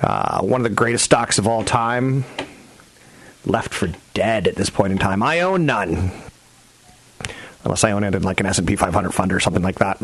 Uh, 0.00 0.42
one 0.42 0.60
of 0.60 0.64
the 0.64 0.74
greatest 0.74 1.04
stocks 1.04 1.38
of 1.38 1.46
all 1.46 1.64
time, 1.64 2.24
left 3.46 3.74
for 3.74 3.88
dead 4.14 4.46
at 4.46 4.56
this 4.56 4.70
point 4.70 4.92
in 4.92 4.98
time. 4.98 5.22
I 5.22 5.40
own 5.40 5.66
none, 5.66 6.12
unless 7.64 7.84
I 7.84 7.92
own 7.92 8.04
it 8.04 8.14
in 8.14 8.22
like 8.22 8.40
an 8.40 8.46
S 8.46 8.58
and 8.58 8.66
P 8.66 8.76
500 8.76 9.12
fund 9.12 9.32
or 9.32 9.40
something 9.40 9.62
like 9.62 9.78
that. 9.78 10.00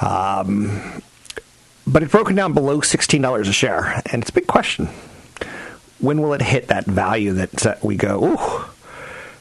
Um, 0.00 1.02
but 1.86 2.02
it's 2.02 2.12
broken 2.12 2.36
down 2.36 2.52
below 2.52 2.80
$16 2.80 3.40
a 3.40 3.52
share, 3.52 4.02
and 4.10 4.22
it's 4.22 4.30
a 4.30 4.34
big 4.34 4.46
question. 4.46 4.88
When 5.98 6.20
will 6.20 6.32
it 6.32 6.42
hit 6.42 6.68
that 6.68 6.86
value 6.86 7.32
that 7.34 7.66
uh, 7.66 7.74
we 7.82 7.96
go, 7.96 8.24
ooh, 8.24 8.64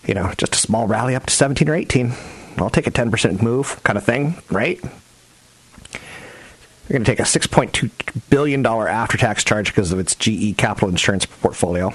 you 0.07 0.13
know, 0.13 0.33
just 0.37 0.55
a 0.55 0.59
small 0.59 0.87
rally 0.87 1.15
up 1.15 1.25
to 1.25 1.33
17 1.33 1.69
or 1.69 1.75
18? 1.75 2.13
I'll 2.57 2.69
take 2.69 2.87
a 2.87 2.91
10% 2.91 3.41
move 3.41 3.81
kind 3.83 3.97
of 3.97 4.03
thing, 4.03 4.37
right? 4.51 4.79
They're 4.81 6.99
going 6.99 7.05
to 7.05 7.11
take 7.11 7.19
a 7.19 7.23
$6.2 7.23 8.29
billion 8.29 8.65
after 8.65 9.17
tax 9.17 9.43
charge 9.43 9.67
because 9.67 9.91
of 9.91 9.99
its 9.99 10.13
GE 10.13 10.57
capital 10.57 10.89
insurance 10.89 11.25
portfolio 11.25 11.93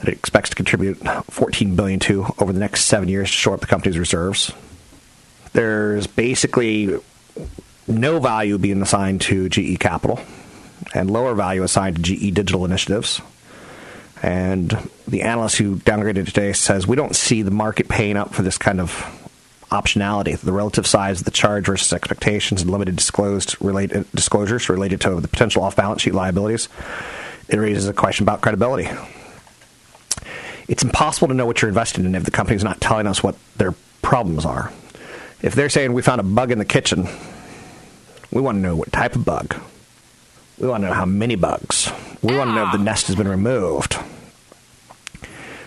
that 0.00 0.08
it 0.08 0.12
expects 0.12 0.50
to 0.50 0.56
contribute 0.56 0.96
14 1.30 1.76
billion 1.76 2.00
to 2.00 2.26
over 2.38 2.52
the 2.52 2.60
next 2.60 2.84
seven 2.84 3.08
years 3.08 3.30
to 3.30 3.36
shore 3.36 3.54
up 3.54 3.60
the 3.60 3.66
company's 3.66 3.98
reserves. 3.98 4.52
There's 5.52 6.06
basically 6.06 6.98
no 7.86 8.20
value 8.20 8.58
being 8.58 8.82
assigned 8.82 9.22
to 9.22 9.48
GE 9.48 9.78
Capital 9.80 10.20
and 10.94 11.10
lower 11.10 11.34
value 11.34 11.62
assigned 11.62 11.96
to 11.96 12.02
GE 12.02 12.34
Digital 12.34 12.64
Initiatives. 12.64 13.20
And 14.22 14.76
the 15.06 15.22
analyst 15.22 15.58
who 15.58 15.76
downgraded 15.76 16.26
today 16.26 16.52
says 16.52 16.86
we 16.86 16.96
don't 16.96 17.14
see 17.14 17.42
the 17.42 17.50
market 17.50 17.88
paying 17.88 18.16
up 18.16 18.34
for 18.34 18.42
this 18.42 18.58
kind 18.58 18.80
of 18.80 18.92
optionality, 19.70 20.36
the 20.38 20.52
relative 20.52 20.86
size 20.86 21.20
of 21.20 21.24
the 21.24 21.30
charge 21.30 21.66
versus 21.66 21.92
expectations, 21.92 22.62
and 22.62 22.70
limited 22.70 22.96
disclosed 22.96 23.56
related 23.60 24.10
disclosures 24.12 24.68
related 24.68 25.00
to 25.02 25.20
the 25.20 25.28
potential 25.28 25.62
off-balance 25.62 26.02
sheet 26.02 26.14
liabilities. 26.14 26.68
It 27.48 27.58
raises 27.58 27.86
a 27.86 27.92
question 27.92 28.24
about 28.24 28.40
credibility. 28.40 28.88
It's 30.68 30.82
impossible 30.82 31.28
to 31.28 31.34
know 31.34 31.46
what 31.46 31.62
you're 31.62 31.70
investing 31.70 32.04
in 32.04 32.14
if 32.14 32.24
the 32.24 32.30
company's 32.30 32.62
not 32.62 32.80
telling 32.80 33.06
us 33.06 33.22
what 33.22 33.36
their 33.56 33.74
problems 34.02 34.44
are. 34.44 34.72
If 35.40 35.54
they're 35.54 35.70
saying 35.70 35.92
we 35.92 36.02
found 36.02 36.20
a 36.20 36.24
bug 36.24 36.50
in 36.50 36.58
the 36.58 36.64
kitchen, 36.64 37.08
we 38.30 38.42
want 38.42 38.56
to 38.56 38.60
know 38.60 38.76
what 38.76 38.92
type 38.92 39.16
of 39.16 39.24
bug. 39.24 39.56
We 40.58 40.68
want 40.68 40.82
to 40.82 40.88
know 40.88 40.94
how 40.94 41.06
many 41.06 41.36
bugs. 41.36 41.90
We 42.22 42.36
want 42.36 42.50
to 42.50 42.54
know 42.54 42.66
if 42.66 42.72
the 42.72 42.78
ah. 42.78 42.82
nest 42.82 43.06
has 43.06 43.16
been 43.16 43.28
removed. 43.28 43.96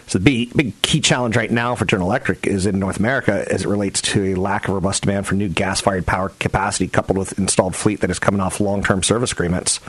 So 0.08 0.20
the 0.20 0.26
big, 0.26 0.54
big 0.54 0.82
key 0.82 1.00
challenge 1.00 1.38
right 1.38 1.50
now 1.50 1.74
for 1.76 1.86
General 1.86 2.10
Electric 2.10 2.46
is 2.46 2.66
in 2.66 2.78
North 2.80 2.98
America 2.98 3.46
as 3.50 3.64
it 3.64 3.70
relates 3.70 4.02
to 4.02 4.34
a 4.34 4.36
lack 4.36 4.68
of 4.68 4.74
robust 4.74 5.04
demand 5.04 5.26
for 5.26 5.36
new 5.36 5.48
gas-fired 5.48 6.06
power 6.06 6.30
capacity 6.38 6.90
coupled 6.90 7.18
with 7.18 7.40
installed 7.40 7.78
fleet 7.78 8.02
that 8.02 8.10
is 8.10 8.20
coming 8.20 8.42
off 8.42 8.60
long-term 8.60 9.04
service 9.04 9.32
agreements 9.32 9.80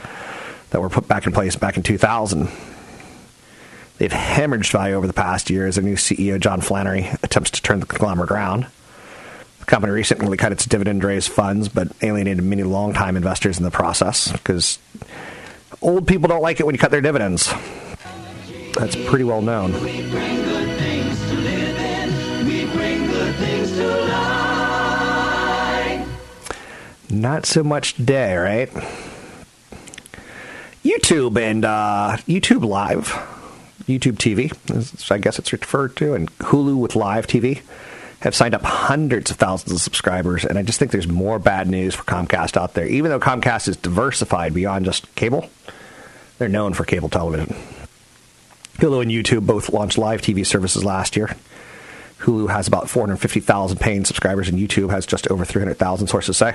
that 0.71 0.81
were 0.81 0.89
put 0.89 1.09
back 1.09 1.27
in 1.27 1.33
place 1.33 1.57
back 1.57 1.77
in 1.77 1.83
2000. 1.83 2.49
They've 3.99 4.11
hemorrhaged 4.11 4.73
value 4.73 4.95
over 4.95 5.07
the 5.07 5.13
past 5.13 5.51
year 5.51 5.67
as 5.67 5.77
their 5.77 5.85
new 5.85 5.97
CEO, 5.97 6.41
John 6.41 6.61
Flannery, 6.61 7.09
attempts 7.23 7.51
to 7.53 7.63
turn 7.63 7.81
the 7.81 7.87
conglomerate 7.87 8.31
around. 8.31 8.67
The 9.61 9.67
company 9.67 9.93
recently 9.93 10.37
cut 10.37 10.51
its 10.51 10.67
dividend 10.67 11.05
raise 11.05 11.29
funds, 11.29 11.69
but 11.69 11.89
alienated 12.03 12.43
many 12.43 12.65
longtime 12.65 13.17
investors 13.17 13.59
in 13.59 13.65
the 13.65 13.71
process 13.71 14.33
because 14.33 14.79
old 15.81 16.09
people 16.09 16.29
don't 16.29 16.43
like 16.43 16.59
it 16.59 16.67
when 16.67 16.75
you 16.75 16.81
cut 16.81 16.91
their 16.91 17.01
dividends. 17.01 17.53
That's 18.75 18.97
pretty 18.97 19.25
well 19.25 19.43
known. 19.43 19.73
Not 27.11 27.45
so 27.45 27.63
much 27.63 27.95
today, 27.95 28.35
right? 28.35 28.71
YouTube 30.83 31.39
and 31.41 31.65
uh, 31.65 32.17
YouTube 32.27 32.65
Live, 32.67 33.13
YouTube 33.87 34.17
TV, 34.17 35.11
I 35.11 35.19
guess 35.19 35.39
it's 35.39 35.53
referred 35.53 35.97
to, 35.97 36.15
and 36.15 36.31
Hulu 36.39 36.77
with 36.77 36.97
Live 36.97 37.27
TV 37.27 37.63
have 38.21 38.35
signed 38.35 38.55
up 38.55 38.63
hundreds 38.63 39.31
of 39.31 39.37
thousands 39.37 39.73
of 39.73 39.81
subscribers, 39.81 40.45
and 40.45 40.57
I 40.57 40.63
just 40.63 40.79
think 40.79 40.93
there's 40.93 41.09
more 41.09 41.39
bad 41.39 41.69
news 41.69 41.95
for 41.95 42.05
Comcast 42.05 42.57
out 42.57 42.75
there. 42.75 42.87
Even 42.87 43.11
though 43.11 43.19
Comcast 43.21 43.69
is 43.69 43.77
diversified 43.77 44.55
beyond 44.55 44.85
just 44.85 45.13
cable, 45.17 45.49
they're 46.39 46.49
known 46.49 46.73
for 46.73 46.85
cable 46.85 47.09
television. 47.09 47.55
Hulu 48.79 49.03
and 49.03 49.11
YouTube 49.11 49.47
both 49.47 49.71
launched 49.71 49.99
live 49.99 50.23
TV 50.23 50.47
services 50.47 50.85
last 50.85 51.17
year. 51.17 51.37
Hulu 52.21 52.51
has 52.51 52.69
about 52.69 52.89
450,000 52.89 53.79
paying 53.79 54.05
subscribers, 54.05 54.49
and 54.49 54.59
YouTube 54.59 54.91
has 54.91 55.05
just 55.05 55.29
over 55.29 55.45
300,000, 55.45 56.07
sources 56.07 56.37
say. 56.37 56.55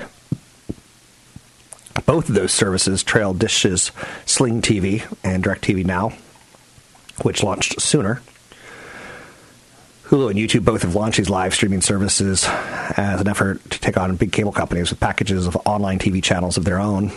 Both 2.06 2.30
of 2.30 2.34
those 2.34 2.52
services 2.52 3.02
trail 3.02 3.34
Dish's 3.34 3.92
Sling 4.24 4.62
TV 4.62 5.04
and 5.22 5.44
DirecTV 5.44 5.84
Now, 5.84 6.12
which 7.22 7.42
launched 7.42 7.80
sooner. 7.80 8.22
Hulu 10.04 10.30
and 10.30 10.38
YouTube 10.38 10.64
both 10.64 10.82
have 10.82 10.94
launched 10.94 11.18
these 11.18 11.28
live 11.28 11.52
streaming 11.52 11.82
services 11.82 12.46
as 12.96 13.20
an 13.20 13.28
effort 13.28 13.62
to 13.70 13.78
take 13.78 13.98
on 13.98 14.16
big 14.16 14.32
cable 14.32 14.52
companies 14.52 14.88
with 14.88 15.00
packages 15.00 15.46
of 15.46 15.54
online 15.66 15.98
TV 15.98 16.22
channels 16.22 16.56
of 16.56 16.64
their 16.64 16.78
own. 16.78 17.12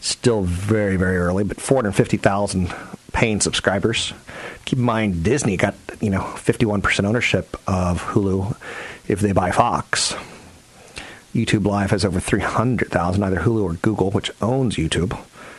Still 0.00 0.42
very, 0.42 0.96
very 0.96 1.18
early, 1.18 1.44
but 1.44 1.60
450,000 1.60 2.72
paying 3.12 3.40
subscribers. 3.40 4.14
Keep 4.64 4.78
in 4.78 4.84
mind, 4.84 5.24
Disney 5.24 5.56
got 5.58 5.74
you 6.00 6.10
know 6.10 6.20
51% 6.20 7.04
ownership 7.04 7.56
of 7.66 8.02
Hulu 8.02 8.56
if 9.08 9.20
they 9.20 9.32
buy 9.32 9.50
Fox. 9.50 10.14
YouTube 11.34 11.66
Live 11.66 11.90
has 11.90 12.04
over 12.04 12.18
300,000. 12.18 13.22
Either 13.22 13.40
Hulu 13.40 13.62
or 13.62 13.74
Google, 13.74 14.10
which 14.10 14.30
owns 14.40 14.76
YouTube, 14.76 15.12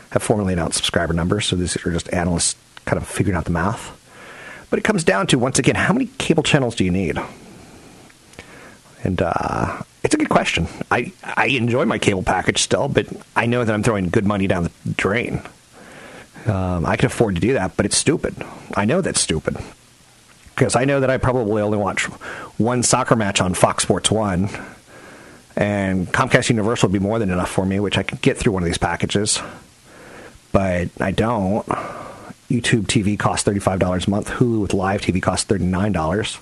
have 0.09 0.23
formally 0.23 0.53
announced 0.53 0.77
subscriber 0.77 1.13
numbers. 1.13 1.45
So 1.45 1.55
these 1.55 1.77
are 1.85 1.91
just 1.91 2.11
analysts 2.11 2.55
kind 2.87 3.01
of 3.01 3.07
figuring 3.07 3.37
out 3.37 3.45
the 3.45 3.51
math. 3.51 3.93
But 4.69 4.79
it 4.79 4.83
comes 4.83 5.03
down 5.03 5.27
to, 5.27 5.39
once 5.39 5.59
again, 5.59 5.75
how 5.75 5.93
many 5.93 6.07
cable 6.17 6.43
channels 6.43 6.75
do 6.75 6.83
you 6.83 6.91
need? 6.91 7.17
And 9.03 9.21
uh, 9.21 9.81
it's 10.03 10.15
a 10.15 10.17
good 10.17 10.29
question. 10.29 10.67
I, 10.91 11.13
I 11.23 11.47
enjoy 11.47 11.85
my 11.85 11.99
cable 11.99 12.23
package 12.23 12.61
still, 12.61 12.87
but 12.87 13.07
I 13.35 13.45
know 13.45 13.63
that 13.63 13.73
I'm 13.73 13.83
throwing 13.83 14.09
good 14.09 14.25
money 14.25 14.47
down 14.47 14.63
the 14.63 14.71
drain. 14.97 15.41
Um, 16.45 16.85
I 16.85 16.95
can 16.95 17.07
afford 17.07 17.35
to 17.35 17.41
do 17.41 17.53
that, 17.53 17.77
but 17.77 17.85
it's 17.85 17.97
stupid. 17.97 18.35
I 18.75 18.85
know 18.85 19.01
that's 19.01 19.21
stupid. 19.21 19.57
Because 20.55 20.75
I 20.75 20.85
know 20.85 20.99
that 20.99 21.09
I 21.09 21.17
probably 21.17 21.61
only 21.61 21.77
watch 21.77 22.05
one 22.57 22.83
soccer 22.83 23.15
match 23.15 23.41
on 23.41 23.53
Fox 23.53 23.83
Sports 23.83 24.09
1, 24.09 24.49
and 25.55 26.07
Comcast 26.07 26.49
Universal 26.49 26.89
would 26.89 26.93
be 26.93 26.99
more 26.99 27.19
than 27.19 27.29
enough 27.29 27.49
for 27.49 27.65
me, 27.65 27.79
which 27.79 27.97
I 27.97 28.03
could 28.03 28.21
get 28.21 28.37
through 28.37 28.53
one 28.53 28.63
of 28.63 28.67
these 28.67 28.77
packages. 28.77 29.39
But 30.51 30.89
I 30.99 31.11
don't. 31.11 31.65
YouTube 32.49 32.85
TV 32.85 33.19
costs 33.19 33.47
$35 33.47 34.07
a 34.07 34.09
month. 34.09 34.29
Hulu 34.29 34.61
with 34.61 34.73
live 34.73 35.01
TV 35.01 35.21
costs 35.21 35.49
$39. 35.51 36.39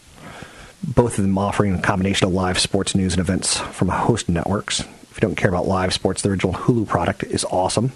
Both 0.83 1.17
of 1.17 1.23
them 1.23 1.37
offering 1.37 1.73
a 1.73 1.81
combination 1.81 2.27
of 2.27 2.33
live 2.33 2.59
sports 2.59 2.93
news 2.93 3.13
and 3.13 3.21
events 3.21 3.57
from 3.57 3.89
a 3.89 3.97
host 3.97 4.29
of 4.29 4.35
networks. 4.35 4.81
If 4.81 5.13
you 5.15 5.21
don't 5.21 5.35
care 5.35 5.49
about 5.49 5.67
live 5.67 5.93
sports, 5.93 6.21
the 6.21 6.29
original 6.29 6.53
Hulu 6.53 6.87
product 6.87 7.23
is 7.23 7.43
awesome. 7.45 7.91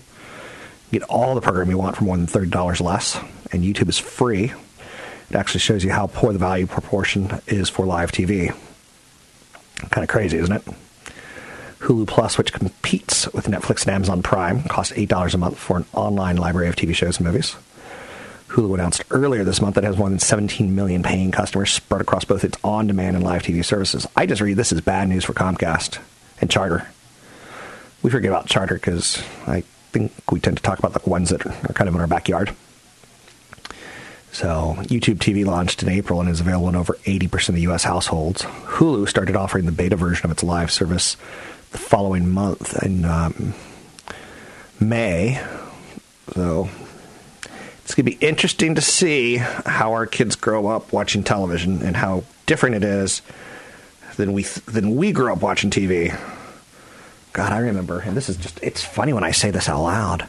You 0.89 0.99
get 0.99 1.09
all 1.09 1.35
the 1.35 1.41
programming 1.41 1.75
you 1.75 1.77
want 1.77 1.97
for 1.97 2.03
more 2.03 2.17
than 2.17 2.25
$30 2.25 2.81
less, 2.81 3.19
and 3.51 3.63
YouTube 3.63 3.89
is 3.89 3.99
free. 3.99 4.53
It 5.29 5.35
actually 5.35 5.59
shows 5.59 5.83
you 5.83 5.91
how 5.91 6.07
poor 6.07 6.33
the 6.33 6.39
value 6.39 6.65
proportion 6.65 7.41
is 7.45 7.69
for 7.69 7.85
live 7.85 8.11
TV. 8.11 8.55
Kind 9.91 10.03
of 10.03 10.09
crazy, 10.09 10.37
isn't 10.39 10.55
it? 10.55 10.63
Hulu 11.81 12.07
Plus, 12.07 12.39
which 12.39 12.53
competes 12.53 13.31
with 13.33 13.45
Netflix 13.45 13.85
and 13.85 13.93
Amazon 13.93 14.23
Prime, 14.23 14.63
costs 14.63 14.93
$8 14.93 15.33
a 15.33 15.37
month 15.37 15.57
for 15.59 15.77
an 15.77 15.85
online 15.93 16.37
library 16.37 16.67
of 16.67 16.75
TV 16.75 16.95
shows 16.95 17.17
and 17.17 17.27
movies. 17.27 17.55
Hulu 18.49 18.73
announced 18.73 19.03
earlier 19.11 19.43
this 19.43 19.61
month 19.61 19.75
that 19.75 19.83
it 19.83 19.87
has 19.87 19.97
more 19.97 20.09
than 20.09 20.19
17 20.19 20.73
million 20.73 21.03
paying 21.03 21.31
customers 21.31 21.71
spread 21.71 22.01
across 22.01 22.25
both 22.25 22.43
its 22.43 22.57
on 22.63 22.87
demand 22.87 23.15
and 23.15 23.23
live 23.23 23.43
TV 23.43 23.63
services. 23.63 24.07
I 24.15 24.25
just 24.25 24.41
read 24.41 24.57
this 24.57 24.71
as 24.71 24.81
bad 24.81 25.07
news 25.07 25.23
for 25.23 25.33
Comcast 25.33 25.99
and 26.41 26.49
Charter. 26.49 26.87
We 28.01 28.09
forget 28.09 28.31
about 28.31 28.47
Charter 28.47 28.75
because 28.75 29.23
I 29.45 29.61
think 29.91 30.11
we 30.31 30.39
tend 30.39 30.57
to 30.57 30.63
talk 30.63 30.79
about 30.79 30.93
the 30.93 31.07
ones 31.07 31.29
that 31.29 31.45
are 31.45 31.73
kind 31.73 31.87
of 31.87 31.93
in 31.93 32.01
our 32.01 32.07
backyard. 32.07 32.55
So, 34.31 34.75
YouTube 34.81 35.17
TV 35.17 35.45
launched 35.45 35.83
in 35.83 35.89
April 35.89 36.19
and 36.21 36.29
is 36.29 36.39
available 36.39 36.69
in 36.69 36.75
over 36.75 36.93
80% 37.03 37.49
of 37.49 37.57
U.S. 37.59 37.83
households. 37.83 38.43
Hulu 38.43 39.07
started 39.07 39.35
offering 39.35 39.65
the 39.65 39.71
beta 39.71 39.95
version 39.95 40.25
of 40.25 40.31
its 40.31 40.43
live 40.43 40.71
service 40.71 41.17
the 41.71 41.77
following 41.77 42.29
month 42.29 42.81
in 42.83 43.05
um, 43.05 43.53
May. 44.79 45.43
So, 46.33 46.69
it's 47.89 47.95
going 47.95 48.05
to 48.05 48.11
be 48.11 48.23
interesting 48.23 48.75
to 48.75 48.81
see 48.81 49.37
how 49.37 49.93
our 49.93 50.05
kids 50.05 50.35
grow 50.35 50.67
up 50.67 50.93
watching 50.93 51.23
television 51.23 51.81
and 51.81 51.97
how 51.97 52.23
different 52.45 52.75
it 52.75 52.83
is 52.83 53.23
than 54.15 54.31
we 54.31 54.43
than 54.43 54.95
we 54.95 55.11
grew 55.11 55.33
up 55.33 55.41
watching 55.41 55.71
TV. 55.71 56.15
God, 57.33 57.51
I 57.51 57.57
remember, 57.57 58.01
and 58.01 58.15
this 58.15 58.29
is 58.29 58.37
just 58.37 58.59
it's 58.61 58.83
funny 58.83 59.11
when 59.11 59.23
I 59.23 59.31
say 59.31 59.49
this 59.49 59.67
out 59.67 59.81
loud. 59.81 60.27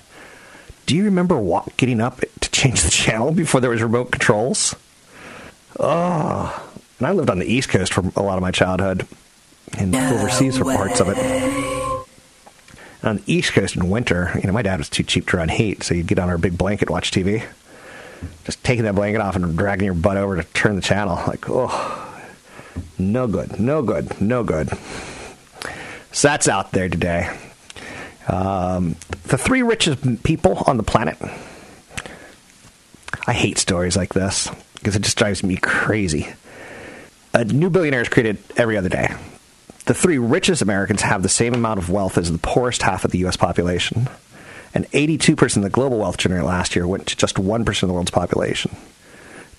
Do 0.87 0.97
you 0.97 1.05
remember 1.05 1.37
walk, 1.37 1.77
getting 1.77 2.01
up 2.01 2.21
to 2.41 2.51
change 2.51 2.81
the 2.81 2.89
channel 2.89 3.31
before 3.31 3.61
there 3.61 3.69
was 3.69 3.83
remote 3.83 4.11
controls? 4.11 4.75
Oh, 5.79 6.67
and 6.99 7.07
I 7.07 7.13
lived 7.13 7.29
on 7.29 7.41
the 7.41 7.47
East 7.47 7.69
Coast 7.69 7.93
for 7.93 8.11
a 8.17 8.23
lot 8.23 8.39
of 8.39 8.43
my 8.43 8.53
childhood 8.53 9.07
and 9.77 9.95
overseas 9.95 10.57
for 10.57 10.65
parts 10.65 10.99
of 10.99 11.11
it. 11.11 11.60
On 13.03 13.17
the 13.17 13.23
East 13.27 13.53
Coast 13.53 13.77
in 13.77 13.89
winter, 13.89 14.31
you 14.35 14.47
know, 14.47 14.53
my 14.53 14.63
dad 14.63 14.79
was 14.79 14.89
too 14.89 15.03
cheap 15.03 15.27
to 15.29 15.39
run 15.39 15.49
heat, 15.49 15.83
so 15.83 15.95
you'd 15.95 16.07
get 16.07 16.19
on 16.19 16.29
our 16.29 16.39
big 16.39 16.59
blanket, 16.59 16.91
watch 16.91 17.11
TV. 17.11 17.45
Just 18.45 18.63
taking 18.63 18.85
that 18.85 18.95
blanket 18.95 19.21
off 19.21 19.37
and 19.37 19.57
dragging 19.57 19.87
your 19.87 19.95
butt 19.95 20.19
over 20.19 20.37
to 20.37 20.45
turn 20.53 20.77
the 20.77 20.83
channel. 20.83 21.17
Like, 21.27 21.49
oh, 21.49 22.23
no 22.99 23.27
good, 23.27 23.59
no 23.59 23.83
good, 23.83 24.21
no 24.21 24.45
good. 24.45 24.69
So 26.13 26.29
that's 26.29 26.49
out 26.49 26.73
there 26.73 26.89
today. 26.89 27.35
Um, 28.29 28.97
the 29.25 29.39
three 29.39 29.63
richest 29.63 30.23
people 30.23 30.63
on 30.67 30.77
the 30.77 30.83
planet. 30.83 31.17
I 33.27 33.33
hate 33.33 33.59
stories 33.59 33.97
like 33.97 34.13
this 34.13 34.51
because 34.75 34.97
it 34.97 35.03
just 35.03 35.17
drives 35.17 35.43
me 35.43 35.57
crazy. 35.57 36.29
A 37.33 37.45
new 37.45 37.71
billionaire 37.71 38.03
is 38.03 38.09
created 38.09 38.39
every 38.57 38.77
other 38.77 38.89
day. 38.89 39.15
The 39.91 39.95
three 39.95 40.19
richest 40.19 40.63
Americans 40.63 41.03
have 41.03 41.25
the 41.25 41.29
same 41.29 41.53
amount 41.53 41.81
of 41.81 41.91
wealth 41.91 42.17
as 42.17 42.31
the 42.31 42.39
poorest 42.39 42.83
half 42.83 43.05
of 43.05 43.11
the 43.11 43.19
U.S. 43.19 43.37
population. 43.37 44.09
And 44.73 44.89
82% 44.93 45.57
of 45.57 45.65
the 45.65 45.69
global 45.69 45.99
wealth 45.99 46.17
generated 46.17 46.47
last 46.47 46.77
year 46.77 46.87
went 46.87 47.09
to 47.09 47.17
just 47.17 47.35
1% 47.35 47.83
of 47.83 47.89
the 47.89 47.93
world's 47.93 48.13
population. 48.13 48.77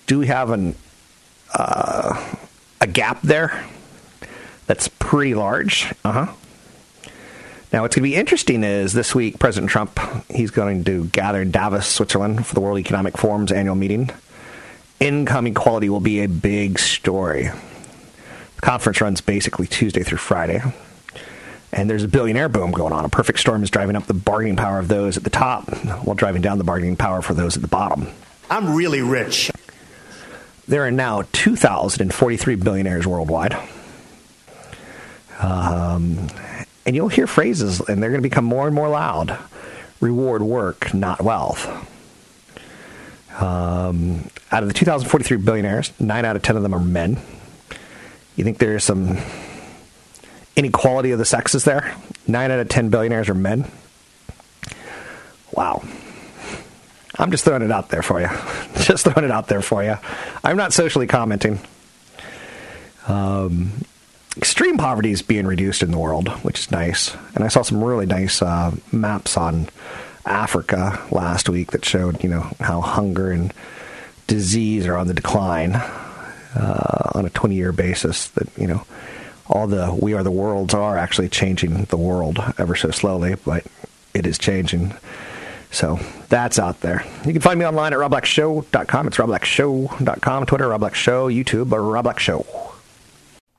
Do 0.07 0.19
we 0.19 0.27
have 0.27 0.51
an, 0.51 0.75
uh, 1.53 2.33
a 2.79 2.87
gap 2.87 3.21
there 3.23 3.61
that's 4.67 4.87
pretty 4.87 5.35
large? 5.35 5.93
Uh 6.05 6.11
huh. 6.13 6.33
Now, 7.73 7.81
what's 7.81 7.97
going 7.97 8.03
to 8.03 8.09
be 8.09 8.15
interesting 8.15 8.63
is 8.63 8.93
this 8.93 9.13
week, 9.13 9.37
President 9.37 9.69
Trump, 9.69 9.99
he's 10.29 10.49
going 10.49 10.85
to 10.85 11.07
gather 11.07 11.41
in 11.41 11.51
Davos, 11.51 11.87
Switzerland 11.87 12.47
for 12.47 12.55
the 12.55 12.61
World 12.61 12.79
Economic 12.79 13.17
Forum's 13.17 13.51
annual 13.51 13.75
meeting. 13.75 14.09
Income 15.01 15.47
equality 15.47 15.89
will 15.89 15.99
be 15.99 16.21
a 16.21 16.29
big 16.29 16.79
story. 16.79 17.49
Conference 18.61 19.01
runs 19.01 19.21
basically 19.21 19.67
Tuesday 19.67 20.03
through 20.03 20.19
Friday. 20.19 20.61
And 21.73 21.89
there's 21.89 22.03
a 22.03 22.07
billionaire 22.07 22.49
boom 22.49 22.71
going 22.71 22.93
on. 22.93 23.05
A 23.05 23.09
perfect 23.09 23.39
storm 23.39 23.63
is 23.63 23.69
driving 23.69 23.95
up 23.95 24.05
the 24.05 24.13
bargaining 24.13 24.57
power 24.57 24.77
of 24.77 24.87
those 24.87 25.17
at 25.17 25.23
the 25.23 25.29
top 25.29 25.69
while 26.03 26.15
driving 26.15 26.41
down 26.41 26.57
the 26.57 26.63
bargaining 26.63 26.97
power 26.97 27.21
for 27.21 27.33
those 27.33 27.55
at 27.55 27.61
the 27.61 27.67
bottom. 27.67 28.07
I'm 28.49 28.75
really 28.75 29.01
rich. 29.01 29.51
There 30.67 30.85
are 30.85 30.91
now 30.91 31.23
2,043 31.31 32.55
billionaires 32.55 33.07
worldwide. 33.07 33.57
Um, 35.39 36.27
and 36.85 36.95
you'll 36.95 37.07
hear 37.07 37.25
phrases, 37.25 37.79
and 37.79 38.01
they're 38.01 38.09
going 38.09 38.21
to 38.21 38.29
become 38.29 38.45
more 38.45 38.67
and 38.67 38.75
more 38.75 38.89
loud 38.89 39.37
reward 40.01 40.41
work, 40.41 40.93
not 40.93 41.21
wealth. 41.21 41.67
Um, 43.39 44.29
out 44.51 44.63
of 44.63 44.67
the 44.67 44.73
2,043 44.73 45.37
billionaires, 45.37 45.93
9 45.99 46.25
out 46.25 46.35
of 46.35 46.41
10 46.41 46.57
of 46.57 46.63
them 46.63 46.73
are 46.73 46.79
men. 46.79 47.17
You 48.41 48.45
think 48.45 48.57
there's 48.57 48.83
some 48.83 49.19
inequality 50.55 51.11
of 51.11 51.19
the 51.19 51.25
sexes 51.25 51.63
there? 51.63 51.95
9 52.25 52.49
out 52.49 52.59
of 52.59 52.69
10 52.69 52.89
billionaires 52.89 53.29
are 53.29 53.35
men. 53.35 53.69
Wow. 55.51 55.83
I'm 57.19 57.29
just 57.29 57.45
throwing 57.45 57.61
it 57.61 57.71
out 57.71 57.89
there 57.89 58.01
for 58.01 58.19
you. 58.19 58.29
just 58.81 59.03
throwing 59.03 59.25
it 59.25 59.29
out 59.29 59.47
there 59.47 59.61
for 59.61 59.83
you. 59.83 59.97
I'm 60.43 60.57
not 60.57 60.73
socially 60.73 61.05
commenting. 61.05 61.59
Um, 63.07 63.73
extreme 64.35 64.79
poverty 64.79 65.11
is 65.11 65.21
being 65.21 65.45
reduced 65.45 65.83
in 65.83 65.91
the 65.91 65.99
world, 65.99 66.27
which 66.43 66.61
is 66.61 66.71
nice. 66.71 67.15
And 67.35 67.43
I 67.43 67.47
saw 67.47 67.61
some 67.61 67.83
really 67.83 68.07
nice 68.07 68.41
uh, 68.41 68.71
maps 68.91 69.37
on 69.37 69.69
Africa 70.25 70.99
last 71.11 71.47
week 71.47 71.73
that 71.73 71.85
showed, 71.85 72.23
you 72.23 72.29
know, 72.31 72.51
how 72.59 72.81
hunger 72.81 73.29
and 73.29 73.53
disease 74.25 74.87
are 74.87 74.97
on 74.97 75.05
the 75.05 75.13
decline 75.13 75.79
uh, 76.55 77.11
on 77.15 77.25
a 77.25 77.29
20 77.29 77.55
year 77.55 77.71
basis. 77.71 78.29
That, 78.29 78.47
you 78.57 78.67
know, 78.67 78.85
all 79.47 79.67
the 79.67 79.93
we 79.93 80.13
are 80.13 80.23
the 80.23 80.31
worlds 80.31 80.73
are 80.73 80.97
actually 80.97 81.29
changing 81.29 81.85
the 81.85 81.97
world 81.97 82.39
ever 82.57 82.75
so 82.75 82.91
slowly, 82.91 83.35
but 83.45 83.65
it 84.13 84.25
is 84.25 84.37
changing. 84.37 84.93
So 85.71 85.99
that's 86.27 86.59
out 86.59 86.81
there. 86.81 87.05
You 87.25 87.31
can 87.31 87.41
find 87.41 87.57
me 87.57 87.65
online 87.65 87.93
at 87.93 87.99
robblackshow.com. 87.99 89.07
It's 89.07 89.17
robblackshow.com, 89.17 90.45
Twitter, 90.45 90.65
robblackshow, 90.67 91.43
YouTube, 91.43 91.65
robblackshow. 91.67 92.45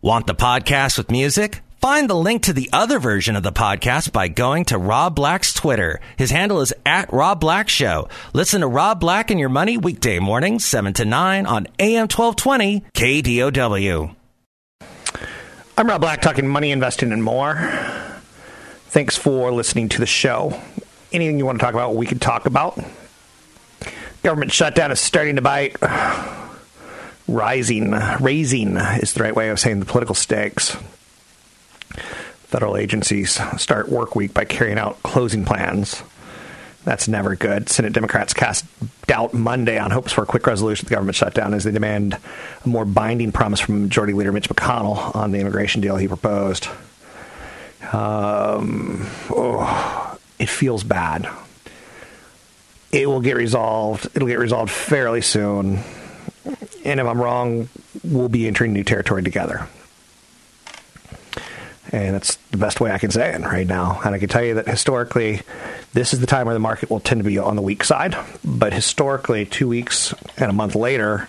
Want 0.02 0.26
the 0.26 0.34
podcast 0.34 0.98
with 0.98 1.10
music? 1.10 1.60
Find 1.82 2.08
the 2.08 2.14
link 2.14 2.44
to 2.44 2.52
the 2.52 2.70
other 2.72 3.00
version 3.00 3.34
of 3.34 3.42
the 3.42 3.50
podcast 3.50 4.12
by 4.12 4.28
going 4.28 4.66
to 4.66 4.78
Rob 4.78 5.16
Black's 5.16 5.52
Twitter. 5.52 6.00
His 6.16 6.30
handle 6.30 6.60
is 6.60 6.72
at 6.86 7.12
Rob 7.12 7.40
Black 7.40 7.68
Show. 7.68 8.08
Listen 8.32 8.60
to 8.60 8.68
Rob 8.68 9.00
Black 9.00 9.32
and 9.32 9.40
Your 9.40 9.48
Money 9.48 9.76
weekday 9.78 10.20
mornings, 10.20 10.64
7 10.64 10.92
to 10.92 11.04
9 11.04 11.44
on 11.44 11.66
AM 11.80 12.02
1220 12.02 12.84
KDOW. 12.94 14.14
I'm 15.76 15.88
Rob 15.88 16.00
Black, 16.00 16.22
talking 16.22 16.46
money, 16.46 16.70
investing, 16.70 17.10
and 17.10 17.24
more. 17.24 17.56
Thanks 18.86 19.16
for 19.16 19.50
listening 19.50 19.88
to 19.88 19.98
the 19.98 20.06
show. 20.06 20.60
Anything 21.10 21.36
you 21.40 21.46
want 21.46 21.58
to 21.58 21.64
talk 21.64 21.74
about, 21.74 21.96
we 21.96 22.06
can 22.06 22.20
talk 22.20 22.46
about. 22.46 22.78
Government 24.22 24.52
shutdown 24.52 24.92
is 24.92 25.00
starting 25.00 25.34
to 25.34 25.42
bite 25.42 25.74
rising, 27.26 27.90
raising 28.20 28.76
is 28.76 29.14
the 29.14 29.24
right 29.24 29.34
way 29.34 29.48
of 29.48 29.58
saying 29.58 29.80
the 29.80 29.86
political 29.86 30.14
stakes. 30.14 30.76
Federal 32.52 32.76
agencies 32.76 33.40
start 33.56 33.88
work 33.88 34.14
week 34.14 34.32
by 34.32 34.44
carrying 34.44 34.78
out 34.78 35.02
closing 35.02 35.44
plans. 35.44 36.02
That's 36.84 37.08
never 37.08 37.34
good. 37.34 37.68
Senate 37.68 37.92
Democrats 37.92 38.34
cast 38.34 38.64
doubt 39.06 39.34
Monday 39.34 39.78
on 39.78 39.90
hopes 39.90 40.12
for 40.12 40.22
a 40.22 40.26
quick 40.26 40.46
resolution 40.46 40.84
of 40.84 40.88
the 40.90 40.94
government 40.94 41.16
shutdown 41.16 41.54
as 41.54 41.64
they 41.64 41.70
demand 41.70 42.18
a 42.64 42.68
more 42.68 42.84
binding 42.84 43.32
promise 43.32 43.58
from 43.58 43.82
Majority 43.82 44.12
Leader 44.12 44.32
Mitch 44.32 44.48
McConnell 44.48 45.16
on 45.16 45.32
the 45.32 45.40
immigration 45.40 45.80
deal 45.80 45.96
he 45.96 46.06
proposed. 46.06 46.68
Um, 47.92 49.06
oh, 49.30 50.18
it 50.38 50.48
feels 50.48 50.84
bad. 50.84 51.28
It 52.92 53.08
will 53.08 53.20
get 53.20 53.36
resolved. 53.36 54.06
It'll 54.14 54.28
get 54.28 54.38
resolved 54.38 54.70
fairly 54.70 55.22
soon 55.22 55.82
and 56.84 57.00
if 57.00 57.06
I'm 57.06 57.20
wrong, 57.20 57.68
we'll 58.04 58.28
be 58.28 58.46
entering 58.46 58.72
new 58.72 58.84
territory 58.84 59.22
together. 59.22 59.68
And 61.92 62.14
that's 62.14 62.36
the 62.50 62.56
best 62.56 62.80
way 62.80 62.90
I 62.90 62.98
can 62.98 63.10
say 63.10 63.34
it 63.34 63.40
right 63.42 63.66
now. 63.66 64.00
And 64.02 64.14
I 64.14 64.18
can 64.18 64.28
tell 64.28 64.42
you 64.42 64.54
that 64.54 64.66
historically, 64.66 65.42
this 65.92 66.14
is 66.14 66.20
the 66.20 66.26
time 66.26 66.46
where 66.46 66.54
the 66.54 66.60
market 66.60 66.88
will 66.88 67.00
tend 67.00 67.20
to 67.20 67.24
be 67.24 67.38
on 67.38 67.54
the 67.54 67.62
weak 67.62 67.84
side. 67.84 68.16
But 68.42 68.72
historically, 68.72 69.44
two 69.44 69.68
weeks 69.68 70.14
and 70.38 70.48
a 70.48 70.54
month 70.54 70.74
later, 70.74 71.28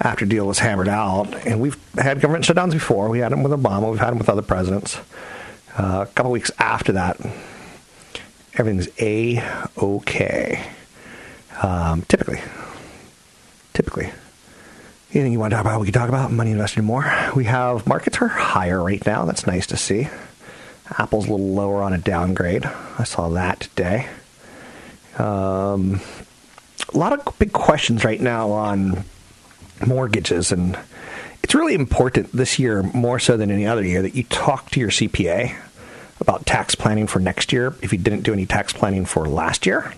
after 0.00 0.24
deal 0.24 0.46
was 0.46 0.58
hammered 0.58 0.88
out, 0.88 1.34
and 1.46 1.60
we've 1.60 1.76
had 1.96 2.20
government 2.20 2.44
shutdowns 2.44 2.72
before. 2.72 3.08
We 3.08 3.18
had 3.18 3.32
them 3.32 3.42
with 3.42 3.52
Obama. 3.52 3.90
We've 3.90 4.00
had 4.00 4.10
them 4.10 4.18
with 4.18 4.28
other 4.28 4.42
presidents. 4.42 4.98
Uh, 5.76 6.06
a 6.08 6.12
couple 6.14 6.30
weeks 6.30 6.50
after 6.58 6.92
that, 6.92 7.18
everything's 8.54 8.88
a 9.00 9.42
okay. 9.76 10.64
Um, 11.62 12.02
typically, 12.02 12.40
typically. 13.74 14.10
Anything 15.14 15.32
you 15.32 15.38
want 15.38 15.52
to 15.52 15.56
talk 15.56 15.64
about, 15.64 15.80
we 15.80 15.86
can 15.86 15.94
talk 15.94 16.10
about. 16.10 16.30
Money 16.30 16.50
investing 16.50 16.84
more. 16.84 17.10
We 17.34 17.44
have 17.44 17.86
markets 17.86 18.20
are 18.20 18.28
higher 18.28 18.82
right 18.82 19.04
now. 19.06 19.24
That's 19.24 19.46
nice 19.46 19.66
to 19.68 19.76
see. 19.76 20.08
Apple's 20.98 21.26
a 21.26 21.30
little 21.30 21.54
lower 21.54 21.82
on 21.82 21.94
a 21.94 21.98
downgrade. 21.98 22.66
I 22.66 23.04
saw 23.04 23.30
that 23.30 23.60
today. 23.60 24.06
Um, 25.18 26.00
a 26.92 26.98
lot 26.98 27.14
of 27.14 27.38
big 27.38 27.52
questions 27.52 28.04
right 28.04 28.20
now 28.20 28.50
on 28.50 29.04
mortgages, 29.86 30.52
and 30.52 30.78
it's 31.42 31.54
really 31.54 31.74
important 31.74 32.30
this 32.32 32.58
year, 32.58 32.82
more 32.82 33.18
so 33.18 33.38
than 33.38 33.50
any 33.50 33.66
other 33.66 33.84
year, 33.84 34.02
that 34.02 34.14
you 34.14 34.24
talk 34.24 34.70
to 34.70 34.80
your 34.80 34.90
CPA 34.90 35.56
about 36.20 36.44
tax 36.44 36.74
planning 36.74 37.06
for 37.06 37.18
next 37.18 37.50
year 37.50 37.74
if 37.80 37.92
you 37.92 37.98
didn't 37.98 38.22
do 38.22 38.32
any 38.34 38.44
tax 38.44 38.74
planning 38.74 39.06
for 39.06 39.26
last 39.26 39.64
year 39.64 39.94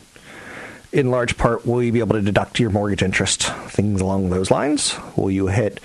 in 0.93 1.11
large 1.11 1.37
part, 1.37 1.67
will 1.67 1.83
you 1.83 1.93
be 1.93 2.01
able 2.01 2.17
to 2.17 2.23
deduct 2.23 2.59
your 2.59 2.71
mortgage 2.71 3.03
interest? 3.03 3.45
Things 3.69 4.01
along 4.01 4.31
those 4.31 4.51
lines. 4.51 4.97
Will 5.17 5.31
you 5.31 5.47
hit 5.47 5.81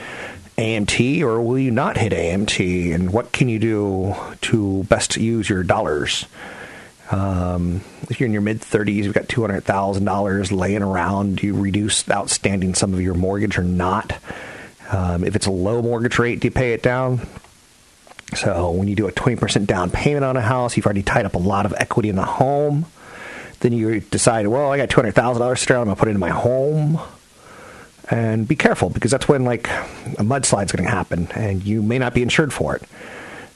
AMT 0.58 1.22
or 1.22 1.42
will 1.42 1.60
you 1.60 1.72
not 1.72 1.98
hit 1.98 2.14
AMT? 2.14 2.94
And 2.94 3.14
what 3.14 3.32
can 3.32 3.50
you 3.50 3.60
do 3.60 4.16
to 4.42 4.84
best 4.86 5.18
use 5.18 5.50
your 5.50 5.64
dollars? 5.64 6.26
Um, 7.12 7.82
if 8.10 8.20
you're 8.20 8.26
in 8.26 8.34
your 8.34 8.42
mid 8.42 8.62
30s, 8.62 8.96
you've 8.96 9.14
got 9.14 9.26
$200,000 9.26 10.52
laying 10.52 10.82
around, 10.82 11.38
do 11.38 11.48
you 11.48 11.56
reduce 11.56 12.10
outstanding 12.10 12.74
sum 12.74 12.94
of 12.94 13.02
your 13.02 13.14
mortgage 13.14 13.60
or 13.60 13.64
not? 13.64 14.18
Um, 14.92 15.24
if 15.24 15.36
it's 15.36 15.46
a 15.46 15.52
low 15.52 15.82
mortgage 15.82 16.18
rate, 16.18 16.40
do 16.40 16.48
you 16.48 16.52
pay 16.52 16.74
it 16.74 16.82
down? 16.82 17.28
So 18.36 18.72
when 18.72 18.88
you 18.88 18.96
do 18.96 19.08
a 19.08 19.12
20% 19.12 19.68
down 19.68 19.92
payment 19.92 20.26
on 20.26 20.36
a 20.36 20.42
house, 20.42 20.76
you've 20.76 20.86
already 20.86 21.04
tied 21.04 21.26
up 21.26 21.36
a 21.36 21.40
lot 21.40 21.66
of 21.66 21.74
equity 21.78 22.10
in 22.10 22.16
the 22.16 22.26
home. 22.26 22.86
Then 23.60 23.74
you 23.74 24.00
decide, 24.00 24.48
well, 24.48 24.72
I 24.72 24.78
got 24.78 24.90
two 24.90 25.02
hundred 25.02 25.14
thousand 25.14 25.42
dollars 25.42 25.62
still. 25.62 25.80
I'm 25.80 25.86
gonna 25.86 25.96
put 25.96 26.08
it 26.08 26.12
in 26.12 26.20
my 26.20 26.30
home. 26.30 27.00
And 28.10 28.48
be 28.48 28.56
careful 28.56 28.90
because 28.90 29.10
that's 29.10 29.28
when 29.28 29.46
like 29.46 29.68
a 29.68 30.24
mudslide's 30.24 30.72
going 30.72 30.86
to 30.86 30.92
happen, 30.92 31.28
and 31.34 31.64
you 31.64 31.82
may 31.82 31.98
not 31.98 32.14
be 32.14 32.22
insured 32.22 32.54
for 32.54 32.76
it. 32.76 32.84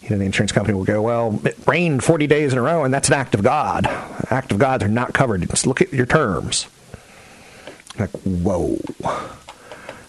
You 0.01 0.09
know, 0.09 0.17
the 0.17 0.25
insurance 0.25 0.51
company 0.51 0.75
will 0.75 0.85
go, 0.85 1.03
well, 1.03 1.39
it 1.45 1.55
rained 1.67 2.03
40 2.03 2.25
days 2.25 2.51
in 2.51 2.57
a 2.57 2.61
row, 2.63 2.83
and 2.83 2.91
that's 2.91 3.09
an 3.09 3.13
act 3.13 3.35
of 3.35 3.43
God. 3.43 3.85
Act 4.31 4.51
of 4.51 4.57
gods 4.57 4.83
are 4.83 4.87
not 4.87 5.13
covered. 5.13 5.47
Just 5.47 5.67
look 5.67 5.81
at 5.81 5.93
your 5.93 6.07
terms. 6.07 6.67
Like, 7.99 8.09
whoa. 8.23 8.79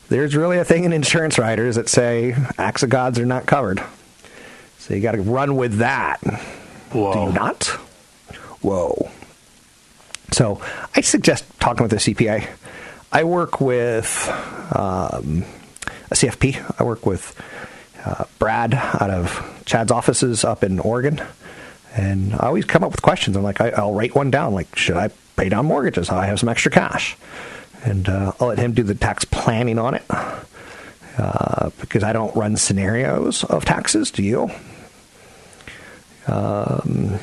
There's 0.08 0.34
really 0.34 0.58
a 0.58 0.64
thing 0.64 0.84
in 0.84 0.92
insurance 0.92 1.38
writers 1.38 1.76
that 1.76 1.88
say 1.88 2.34
acts 2.56 2.82
of 2.82 2.88
gods 2.88 3.18
are 3.18 3.26
not 3.26 3.46
covered. 3.46 3.82
So 4.78 4.94
you 4.94 5.02
got 5.02 5.12
to 5.12 5.22
run 5.22 5.56
with 5.56 5.78
that. 5.78 6.20
Whoa. 6.92 7.12
Do 7.12 7.20
you 7.20 7.32
not? 7.32 7.66
whoa. 8.62 9.10
So 10.32 10.60
I 10.94 11.00
suggest 11.00 11.44
talking 11.60 11.82
with 11.82 11.92
a 11.92 11.96
CPA. 11.96 12.48
I 13.12 13.24
work 13.24 13.60
with 13.60 14.28
um, 14.74 15.44
a 16.10 16.14
CFP. 16.14 16.80
I 16.80 16.84
work 16.84 17.04
with 17.06 17.34
uh, 18.04 18.24
Brad 18.38 18.74
out 18.74 19.10
of 19.10 19.62
Chad's 19.66 19.90
offices 19.90 20.44
up 20.44 20.62
in 20.62 20.78
Oregon. 20.78 21.20
And 21.96 22.34
I 22.34 22.46
always 22.46 22.64
come 22.64 22.84
up 22.84 22.92
with 22.92 23.02
questions. 23.02 23.36
I'm 23.36 23.42
like, 23.42 23.60
I, 23.60 23.84
will 23.84 23.94
write 23.94 24.14
one 24.14 24.30
down. 24.30 24.54
Like, 24.54 24.76
should 24.76 24.96
I 24.96 25.10
pay 25.36 25.48
down 25.48 25.66
mortgages? 25.66 26.08
I 26.08 26.26
have 26.26 26.38
some 26.38 26.48
extra 26.48 26.70
cash. 26.70 27.16
And 27.84 28.08
uh, 28.08 28.32
I'll 28.38 28.48
let 28.48 28.58
him 28.58 28.72
do 28.72 28.82
the 28.82 28.94
tax 28.94 29.24
planning 29.24 29.78
on 29.78 29.94
it 29.94 30.04
uh, 31.18 31.70
because 31.80 32.04
I 32.04 32.12
don't 32.12 32.34
run 32.36 32.56
scenarios 32.56 33.42
of 33.44 33.64
taxes. 33.64 34.10
Do 34.10 34.22
you? 34.22 34.50
Um, 36.28 37.18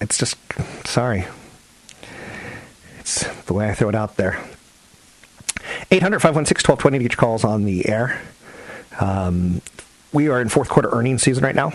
it's 0.00 0.18
just, 0.18 0.36
sorry. 0.84 1.26
It's 3.02 3.24
the 3.46 3.52
way 3.52 3.68
I 3.68 3.74
throw 3.74 3.88
it 3.88 3.96
out 3.96 4.14
there. 4.14 4.38
800 5.90 6.20
516 6.20 6.70
1220 6.70 7.08
to 7.08 7.16
calls 7.16 7.42
on 7.42 7.64
the 7.64 7.88
air. 7.88 8.22
Um, 9.00 9.60
we 10.12 10.28
are 10.28 10.40
in 10.40 10.48
fourth 10.48 10.68
quarter 10.68 10.88
earnings 10.92 11.24
season 11.24 11.42
right 11.42 11.54
now, 11.56 11.72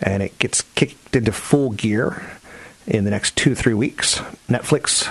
and 0.00 0.20
it 0.20 0.36
gets 0.40 0.62
kicked 0.74 1.14
into 1.14 1.30
full 1.30 1.70
gear 1.70 2.28
in 2.88 3.04
the 3.04 3.10
next 3.12 3.36
two 3.36 3.54
three 3.54 3.72
weeks. 3.72 4.18
Netflix 4.48 5.08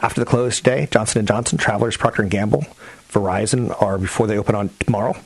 after 0.00 0.20
the 0.20 0.26
close 0.26 0.58
today, 0.58 0.86
Johnson 0.90 1.24
& 1.26 1.26
Johnson, 1.26 1.56
Travelers, 1.56 1.96
Procter 1.96 2.22
& 2.22 2.24
Gamble, 2.24 2.66
Verizon 3.10 3.74
are 3.80 3.96
before 3.96 4.26
they 4.26 4.36
open 4.36 4.54
on 4.54 4.68
tomorrow. 4.80 5.16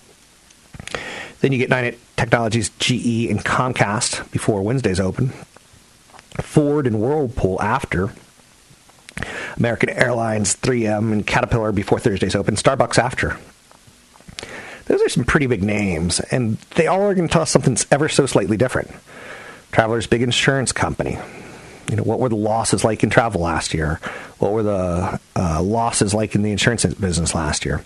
Then 1.41 1.51
you 1.51 1.59
get 1.59 1.69
United 1.69 1.99
Technologies, 2.17 2.71
GE, 2.79 3.29
and 3.29 3.45
Comcast 3.45 4.31
before 4.31 4.63
Wednesday's 4.63 5.01
open. 5.01 5.31
Ford 6.41 6.87
and 6.87 7.01
Whirlpool 7.01 7.61
after. 7.61 8.13
American 9.59 9.91
Airlines, 9.91 10.57
3M, 10.57 11.13
and 11.13 11.27
Caterpillar 11.27 11.73
before 11.73 11.99
Thursday's 11.99 12.35
open. 12.35 12.55
Starbucks 12.55 12.99
after. 12.99 13.37
Those 14.87 15.03
are 15.03 15.09
some 15.09 15.25
pretty 15.25 15.47
big 15.47 15.63
names, 15.63 16.21
and 16.21 16.57
they 16.77 16.87
all 16.87 17.03
are 17.03 17.15
going 17.15 17.29
to 17.29 17.33
tell 17.33 17.43
us 17.43 17.51
something 17.51 17.77
ever 17.91 18.09
so 18.09 18.25
slightly 18.27 18.57
different. 18.57 18.91
Traveler's 19.73 20.07
big 20.07 20.23
insurance 20.23 20.73
company. 20.73 21.19
You 21.91 21.97
know, 21.97 22.03
what 22.03 22.21
were 22.21 22.29
the 22.29 22.37
losses 22.37 22.85
like 22.85 23.03
in 23.03 23.11
travel 23.11 23.41
last 23.41 23.75
year? 23.75 24.01
What 24.39 24.53
were 24.53 24.63
the 24.63 25.21
uh, 25.37 25.63
losses 25.63 26.15
like 26.15 26.35
in 26.35 26.43
the 26.43 26.53
insurance 26.53 26.85
business 26.85 27.35
last 27.35 27.65
year? 27.65 27.83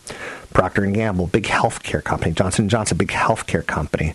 Procter 0.53 0.85
and 0.85 0.95
Gamble, 0.95 1.29
big 1.29 1.45
healthcare 1.45 2.03
company. 2.03 2.33
Johnson 2.33 2.69
Johnson, 2.69 2.99
big 2.99 3.09
healthcare 3.09 3.65
company. 3.65 4.15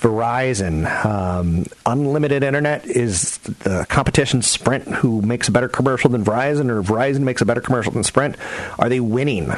Verizon, 0.00 1.04
um, 1.04 1.66
unlimited 1.84 2.44
internet 2.44 2.86
is 2.86 3.38
the 3.38 3.84
competition. 3.88 4.42
Sprint, 4.42 4.86
who 4.86 5.20
makes 5.22 5.48
a 5.48 5.52
better 5.52 5.68
commercial 5.68 6.08
than 6.10 6.24
Verizon, 6.24 6.70
or 6.70 6.82
Verizon 6.82 7.20
makes 7.20 7.42
a 7.42 7.44
better 7.44 7.60
commercial 7.60 7.92
than 7.92 8.04
Sprint. 8.04 8.36
Are 8.78 8.88
they 8.88 9.00
winning? 9.00 9.52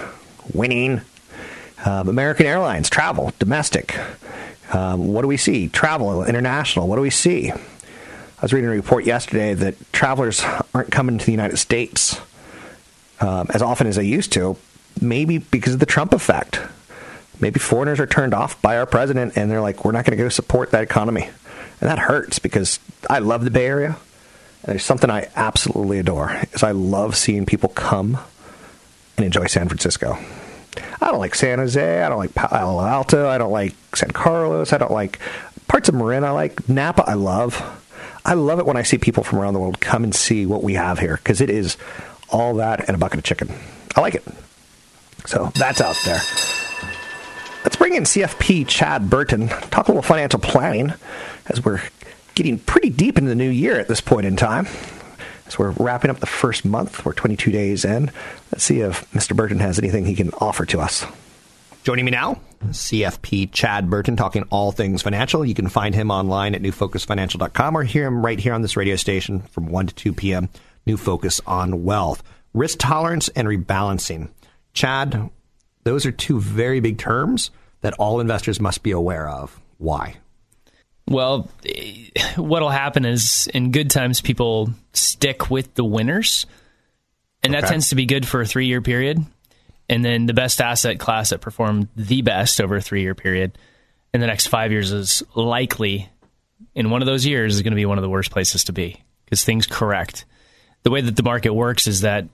Winning. 0.55 1.03
Um, 1.85 2.09
American 2.09 2.47
Airlines, 2.47 2.89
travel, 2.89 3.33
domestic. 3.39 3.99
Um, 4.73 5.13
what 5.13 5.23
do 5.23 5.29
we 5.29 5.37
see? 5.37 5.69
Travel, 5.69 6.25
international. 6.25 6.89
What 6.89 6.97
do 6.97 7.03
we 7.03 7.11
see? 7.11 7.51
I 7.51 8.43
was 8.43 8.53
reading 8.53 8.71
a 8.71 8.73
report 8.73 9.05
yesterday 9.05 9.53
that 9.55 9.75
travelers 9.93 10.43
aren't 10.75 10.91
coming 10.91 11.19
to 11.19 11.25
the 11.25 11.33
United 11.33 11.59
States 11.59 12.19
um, 13.21 13.47
as 13.53 13.61
often 13.61 13.87
as 13.87 13.97
they 13.97 14.05
used 14.05 14.33
to, 14.33 14.57
maybe 15.01 15.39
because 15.39 15.75
of 15.75 15.81
the 15.81 15.87
Trump 15.87 16.15
effect 16.15 16.61
maybe 17.41 17.59
foreigners 17.59 18.01
are 18.01 18.07
turned 18.07 18.35
off 18.35 18.61
by 18.63 18.77
our 18.79 18.87
president 18.87 19.37
and 19.37 19.51
they're 19.51 19.61
like, 19.61 19.85
we're 19.85 19.93
not 19.93 20.05
going 20.05 20.17
to 20.17 20.23
go 20.23 20.29
support 20.29 20.71
that 20.73 20.83
economy. 20.83 21.25
And 21.81 21.89
that 21.89 21.99
hurts 21.99 22.39
because 22.39 22.79
I 23.09 23.21
love 23.21 23.45
the 23.45 23.51
Bay 23.51 23.67
Area. 23.67 23.97
And 24.63 24.73
there's 24.73 24.85
something 24.85 25.11
I 25.11 25.29
absolutely 25.37 25.99
adore 25.99 26.39
is 26.53 26.63
I 26.63 26.73
love 26.73 27.17
seeing 27.17 27.47
people 27.47 27.71
come 27.71 28.19
and 29.17 29.25
enjoy 29.25 29.47
San 29.47 29.69
Francisco. 29.69 30.19
I 31.01 31.07
don't 31.11 31.19
like 31.19 31.35
San 31.35 31.59
Jose. 31.59 32.03
I 32.03 32.09
don't 32.09 32.19
like 32.19 32.35
Palo 32.35 32.85
Alto. 32.85 33.29
I 33.29 33.39
don't 33.39 33.53
like 33.53 33.75
San 33.95 34.11
Carlos. 34.11 34.73
I 34.73 34.79
don't 34.79 34.93
like 34.93 35.19
parts 35.67 35.89
of 35.89 35.95
Marin. 35.95 36.25
I 36.25 36.31
like 36.31 36.69
Napa. 36.69 37.05
I 37.09 37.15
love. 37.15 37.63
I 38.25 38.35
love 38.35 38.59
it 38.59 38.67
when 38.67 38.77
I 38.77 38.83
see 38.83 38.99
people 38.99 39.25
from 39.25 39.39
around 39.39 39.55
the 39.55 39.61
world 39.61 39.81
come 39.81 40.05
and 40.05 40.15
see 40.15 40.45
what 40.45 40.63
we 40.63 40.75
have 40.75 40.99
here 40.99 41.17
because 41.17 41.41
it 41.41 41.49
is 41.49 41.79
all 42.29 42.55
that 42.55 42.87
and 42.87 42.95
a 42.95 42.99
bucket 42.99 43.19
of 43.19 43.25
chicken. 43.25 43.51
I 43.97 44.03
like 44.03 44.15
it. 44.15 44.25
So 45.27 45.51
that's 45.55 45.81
out 45.81 45.97
there. 46.05 46.21
Bring 47.81 47.95
in 47.95 48.03
CFP 48.03 48.69
Chad 48.69 49.09
Burton, 49.09 49.49
talk 49.49 49.89
a 49.89 49.91
little 49.91 50.03
financial 50.03 50.39
planning 50.39 50.93
as 51.47 51.65
we're 51.65 51.81
getting 52.35 52.59
pretty 52.59 52.91
deep 52.91 53.17
into 53.17 53.31
the 53.31 53.35
new 53.35 53.49
year 53.49 53.81
at 53.81 53.89
this 53.89 54.03
point 54.03 54.27
in 54.27 54.37
time. 54.37 54.67
As 55.47 55.59
we're 55.59 55.71
wrapping 55.71 56.11
up 56.11 56.21
the 56.21 56.27
first 56.27 56.67
month, 56.67 57.07
we're 57.07 57.15
22 57.15 57.51
days 57.51 57.87
in. 57.87 58.11
Let's 58.53 58.65
see 58.65 58.81
if 58.81 59.11
Mr. 59.13 59.35
Burton 59.35 59.61
has 59.61 59.79
anything 59.79 60.05
he 60.05 60.15
can 60.15 60.29
offer 60.43 60.67
to 60.67 60.79
us. 60.79 61.07
Joining 61.83 62.05
me 62.05 62.11
now, 62.11 62.43
CFP 62.67 63.51
Chad 63.51 63.89
Burton, 63.89 64.15
talking 64.15 64.45
all 64.51 64.73
things 64.73 65.01
financial. 65.01 65.43
You 65.43 65.55
can 65.55 65.71
find 65.71 65.95
him 65.95 66.11
online 66.11 66.55
at 66.55 66.61
newfocusfinancial.com 66.61 67.79
or 67.79 67.85
hear 67.85 68.07
him 68.07 68.23
right 68.23 68.39
here 68.39 68.53
on 68.53 68.61
this 68.61 68.77
radio 68.77 68.97
station 68.97 69.41
from 69.41 69.69
1 69.69 69.87
to 69.87 69.95
2 69.95 70.13
p.m. 70.13 70.51
New 70.85 70.99
Focus 70.99 71.41
on 71.47 71.83
Wealth. 71.83 72.23
Risk 72.53 72.77
tolerance 72.79 73.31
and 73.31 73.49
rebalancing. 73.49 74.29
Chad, 74.75 75.31
those 75.85 76.05
are 76.05 76.13
two 76.13 76.43
very 76.43 76.81
big 76.81 76.99
terms 76.99 77.51
that 77.81 77.95
all 77.95 78.21
investors 78.21 78.61
must 78.61 78.83
be 78.83 78.91
aware 78.91 79.29
of. 79.29 79.59
Why? 79.79 80.17
Well, 81.07 81.51
what'll 82.37 82.71
happen 82.71 83.05
is 83.05 83.49
in 83.53 83.73
good 83.73 83.91
times, 83.91 84.21
people 84.21 84.71
stick 84.93 85.51
with 85.51 85.75
the 85.75 85.85
winners, 85.85 86.47
and 87.43 87.55
that 87.55 87.67
tends 87.67 87.89
to 87.89 87.95
be 87.95 88.07
good 88.07 88.27
for 88.27 88.41
a 88.41 88.47
three 88.47 88.67
year 88.67 88.81
period. 88.81 89.25
And 89.89 90.05
then 90.05 90.27
the 90.27 90.35
best 90.35 90.61
asset 90.61 91.01
class 91.01 91.31
that 91.31 91.41
performed 91.41 91.89
the 91.97 92.23
best 92.23 92.61
over 92.61 92.77
a 92.77 92.81
three 92.81 93.03
year 93.03 93.15
period 93.15 93.59
in 94.15 94.21
the 94.21 94.27
next 94.27 94.47
five 94.47 94.71
years 94.71 94.93
is 94.93 95.23
likely 95.35 96.09
in 96.75 96.91
one 96.91 97.03
of 97.03 97.07
those 97.07 97.27
years 97.27 97.57
is 97.57 97.63
going 97.63 97.73
to 97.73 97.77
be 97.77 97.87
one 97.87 97.99
of 97.99 98.03
the 98.03 98.09
worst 98.09 98.31
places 98.31 98.65
to 98.65 98.73
be 98.73 99.03
because 99.25 99.45
things 99.45 99.67
correct. 99.67 100.25
The 100.83 100.91
way 100.91 101.01
that 101.01 101.17
the 101.17 101.23
market 101.23 101.53
works 101.53 101.87
is 101.87 102.03
that 102.03 102.27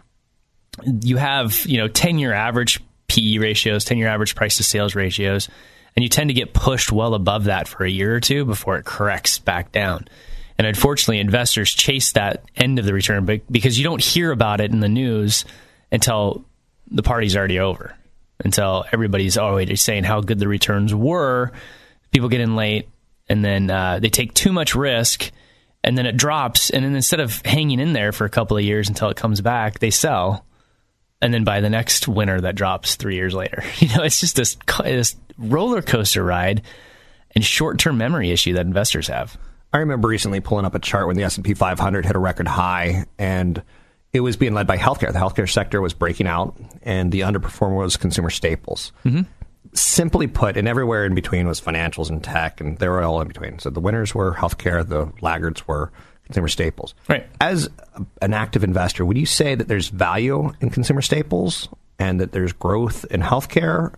you 0.84 1.16
have, 1.16 1.64
you 1.66 1.78
know, 1.78 1.88
10 1.88 2.18
year 2.18 2.32
average 2.32 2.80
PE 3.16 3.38
ratios, 3.38 3.84
10 3.84 3.98
year 3.98 4.08
average 4.08 4.34
price 4.34 4.56
to 4.58 4.64
sales 4.64 4.94
ratios. 4.94 5.48
And 5.94 6.02
you 6.02 6.08
tend 6.08 6.28
to 6.28 6.34
get 6.34 6.52
pushed 6.52 6.92
well 6.92 7.14
above 7.14 7.44
that 7.44 7.68
for 7.68 7.84
a 7.84 7.90
year 7.90 8.14
or 8.14 8.20
two 8.20 8.44
before 8.44 8.76
it 8.76 8.84
corrects 8.84 9.38
back 9.38 9.72
down. 9.72 10.06
And 10.58 10.66
unfortunately, 10.66 11.20
investors 11.20 11.72
chase 11.72 12.12
that 12.12 12.44
end 12.54 12.78
of 12.78 12.84
the 12.84 12.92
return 12.92 13.24
because 13.50 13.78
you 13.78 13.84
don't 13.84 14.02
hear 14.02 14.30
about 14.30 14.60
it 14.60 14.70
in 14.70 14.80
the 14.80 14.88
news 14.88 15.44
until 15.90 16.44
the 16.90 17.02
party's 17.02 17.36
already 17.36 17.58
over, 17.58 17.94
until 18.44 18.84
everybody's 18.92 19.38
already 19.38 19.76
saying 19.76 20.04
how 20.04 20.20
good 20.20 20.38
the 20.38 20.48
returns 20.48 20.94
were. 20.94 21.52
People 22.10 22.28
get 22.28 22.40
in 22.40 22.56
late 22.56 22.88
and 23.28 23.44
then 23.44 23.70
uh, 23.70 23.98
they 23.98 24.08
take 24.08 24.34
too 24.34 24.52
much 24.52 24.74
risk 24.74 25.30
and 25.82 25.96
then 25.96 26.06
it 26.06 26.16
drops. 26.16 26.70
And 26.70 26.84
then 26.84 26.94
instead 26.94 27.20
of 27.20 27.40
hanging 27.44 27.80
in 27.80 27.92
there 27.92 28.12
for 28.12 28.24
a 28.24 28.30
couple 28.30 28.56
of 28.56 28.64
years 28.64 28.88
until 28.88 29.08
it 29.08 29.16
comes 29.16 29.40
back, 29.40 29.78
they 29.78 29.90
sell 29.90 30.44
and 31.20 31.32
then 31.32 31.44
by 31.44 31.60
the 31.60 31.70
next 31.70 32.08
winner 32.08 32.40
that 32.40 32.54
drops 32.54 32.96
three 32.96 33.16
years 33.16 33.34
later. 33.34 33.62
You 33.78 33.88
know, 33.96 34.04
it's 34.04 34.20
just 34.20 34.36
this, 34.36 34.56
this 34.82 35.16
roller 35.38 35.82
coaster 35.82 36.24
ride 36.24 36.62
and 37.34 37.44
short 37.44 37.78
term 37.78 37.98
memory 37.98 38.30
issue 38.30 38.54
that 38.54 38.66
investors 38.66 39.08
have. 39.08 39.38
I 39.72 39.78
remember 39.78 40.08
recently 40.08 40.40
pulling 40.40 40.64
up 40.64 40.74
a 40.74 40.78
chart 40.78 41.06
when 41.06 41.16
the 41.16 41.22
S 41.24 41.36
and 41.36 41.44
P 41.44 41.54
500 41.54 42.06
hit 42.06 42.16
a 42.16 42.18
record 42.18 42.48
high, 42.48 43.04
and 43.18 43.62
it 44.12 44.20
was 44.20 44.36
being 44.36 44.54
led 44.54 44.66
by 44.66 44.78
healthcare. 44.78 45.12
The 45.12 45.18
healthcare 45.18 45.50
sector 45.50 45.80
was 45.80 45.92
breaking 45.92 46.26
out, 46.26 46.56
and 46.82 47.12
the 47.12 47.20
underperformer 47.20 47.76
was 47.76 47.96
consumer 47.96 48.30
staples. 48.30 48.92
Mm-hmm. 49.04 49.22
Simply 49.74 50.26
put, 50.26 50.56
and 50.56 50.66
everywhere 50.66 51.04
in 51.04 51.14
between 51.14 51.46
was 51.46 51.60
financials 51.60 52.08
and 52.08 52.24
tech, 52.24 52.60
and 52.60 52.78
they 52.78 52.88
were 52.88 53.02
all 53.02 53.20
in 53.20 53.28
between. 53.28 53.58
So 53.58 53.68
the 53.68 53.80
winners 53.80 54.14
were 54.14 54.32
healthcare, 54.32 54.86
the 54.88 55.12
laggards 55.20 55.68
were 55.68 55.92
consumer 56.26 56.48
staples. 56.48 56.94
Right. 57.08 57.26
As 57.40 57.68
an 58.20 58.34
active 58.34 58.64
investor, 58.64 59.04
would 59.04 59.16
you 59.16 59.26
say 59.26 59.54
that 59.54 59.68
there's 59.68 59.88
value 59.88 60.52
in 60.60 60.70
consumer 60.70 61.00
staples 61.00 61.68
and 61.98 62.20
that 62.20 62.32
there's 62.32 62.52
growth 62.52 63.04
in 63.10 63.22
healthcare? 63.22 63.94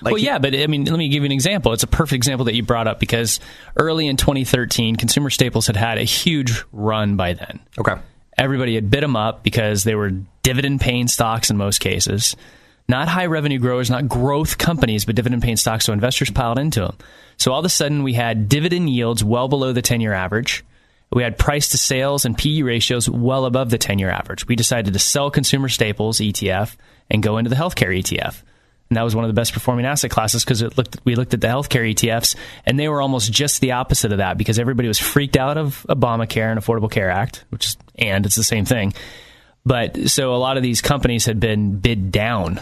Like 0.00 0.12
well, 0.12 0.18
yeah, 0.18 0.38
but 0.38 0.54
I 0.54 0.66
mean, 0.66 0.84
let 0.84 0.98
me 0.98 1.08
give 1.08 1.22
you 1.22 1.26
an 1.26 1.32
example. 1.32 1.72
It's 1.72 1.82
a 1.82 1.88
perfect 1.88 2.14
example 2.14 2.46
that 2.46 2.54
you 2.54 2.62
brought 2.62 2.88
up 2.88 2.98
because 2.98 3.38
early 3.76 4.06
in 4.08 4.16
2013, 4.16 4.96
consumer 4.96 5.30
staples 5.30 5.66
had 5.66 5.76
had 5.76 5.98
a 5.98 6.04
huge 6.04 6.64
run 6.72 7.16
by 7.16 7.34
then. 7.34 7.60
Okay. 7.78 7.94
Everybody 8.36 8.74
had 8.74 8.90
bid 8.90 9.02
them 9.02 9.14
up 9.14 9.42
because 9.42 9.84
they 9.84 9.94
were 9.94 10.10
dividend 10.42 10.80
paying 10.80 11.06
stocks 11.06 11.50
in 11.50 11.56
most 11.56 11.78
cases. 11.78 12.34
Not 12.88 13.06
high 13.06 13.26
revenue 13.26 13.58
growers, 13.58 13.90
not 13.90 14.08
growth 14.08 14.58
companies, 14.58 15.04
but 15.04 15.14
dividend 15.14 15.42
paying 15.42 15.56
stocks. 15.56 15.84
So 15.84 15.92
investors 15.92 16.30
piled 16.30 16.58
into 16.58 16.80
them. 16.80 16.96
So 17.36 17.52
all 17.52 17.60
of 17.60 17.64
a 17.64 17.68
sudden, 17.68 18.02
we 18.02 18.14
had 18.14 18.48
dividend 18.48 18.90
yields 18.90 19.22
well 19.22 19.48
below 19.48 19.72
the 19.72 19.82
10 19.82 20.00
year 20.00 20.12
average. 20.12 20.64
We 21.12 21.22
had 21.22 21.38
price 21.38 21.68
to 21.70 21.78
sales 21.78 22.24
and 22.24 22.36
PE 22.36 22.62
ratios 22.62 23.08
well 23.08 23.44
above 23.44 23.70
the 23.70 23.78
10 23.78 23.98
year 23.98 24.10
average. 24.10 24.46
We 24.46 24.56
decided 24.56 24.92
to 24.92 24.98
sell 24.98 25.30
consumer 25.30 25.68
staples 25.68 26.18
ETF 26.18 26.76
and 27.10 27.22
go 27.22 27.38
into 27.38 27.50
the 27.50 27.56
healthcare 27.56 27.96
ETF. 27.96 28.42
and 28.88 28.96
that 28.96 29.02
was 29.02 29.14
one 29.14 29.24
of 29.24 29.28
the 29.28 29.34
best 29.34 29.52
performing 29.52 29.86
asset 29.86 30.10
classes 30.10 30.44
because 30.44 30.62
looked 30.76 30.98
we 31.04 31.14
looked 31.14 31.34
at 31.34 31.40
the 31.40 31.46
healthcare 31.46 31.90
ETFs 31.92 32.36
and 32.64 32.78
they 32.78 32.88
were 32.88 33.00
almost 33.00 33.32
just 33.32 33.60
the 33.60 33.72
opposite 33.72 34.12
of 34.12 34.18
that 34.18 34.38
because 34.38 34.58
everybody 34.58 34.88
was 34.88 34.98
freaked 34.98 35.36
out 35.36 35.58
of 35.58 35.86
Obamacare 35.88 36.50
and 36.50 36.60
Affordable 36.60 36.90
Care 36.90 37.10
Act, 37.10 37.44
which 37.50 37.66
is 37.66 37.76
and 37.96 38.24
it's 38.24 38.36
the 38.36 38.44
same 38.44 38.64
thing. 38.64 38.94
But 39.64 40.08
so 40.10 40.34
a 40.34 40.36
lot 40.36 40.56
of 40.56 40.62
these 40.62 40.80
companies 40.80 41.26
had 41.26 41.38
been 41.38 41.78
bid 41.78 42.10
down 42.10 42.60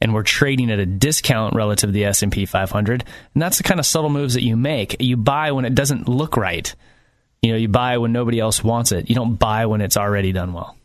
and 0.00 0.12
were 0.12 0.22
trading 0.22 0.70
at 0.70 0.78
a 0.78 0.86
discount 0.86 1.54
relative 1.54 1.88
to 1.88 1.92
the 1.92 2.04
S&P 2.04 2.44
500, 2.44 3.04
and 3.32 3.42
that's 3.42 3.56
the 3.56 3.62
kind 3.62 3.80
of 3.80 3.86
subtle 3.86 4.10
moves 4.10 4.34
that 4.34 4.42
you 4.42 4.56
make. 4.56 4.96
You 5.00 5.16
buy 5.16 5.52
when 5.52 5.64
it 5.64 5.74
doesn't 5.74 6.06
look 6.06 6.36
right. 6.36 6.74
You 7.46 7.52
know, 7.52 7.58
you 7.58 7.68
buy 7.68 7.98
when 7.98 8.10
nobody 8.10 8.40
else 8.40 8.64
wants 8.64 8.90
it. 8.90 9.08
You 9.08 9.14
don't 9.14 9.36
buy 9.36 9.66
when 9.66 9.80
it's 9.80 9.96
already 9.96 10.32
done 10.32 10.52
well. 10.52 10.76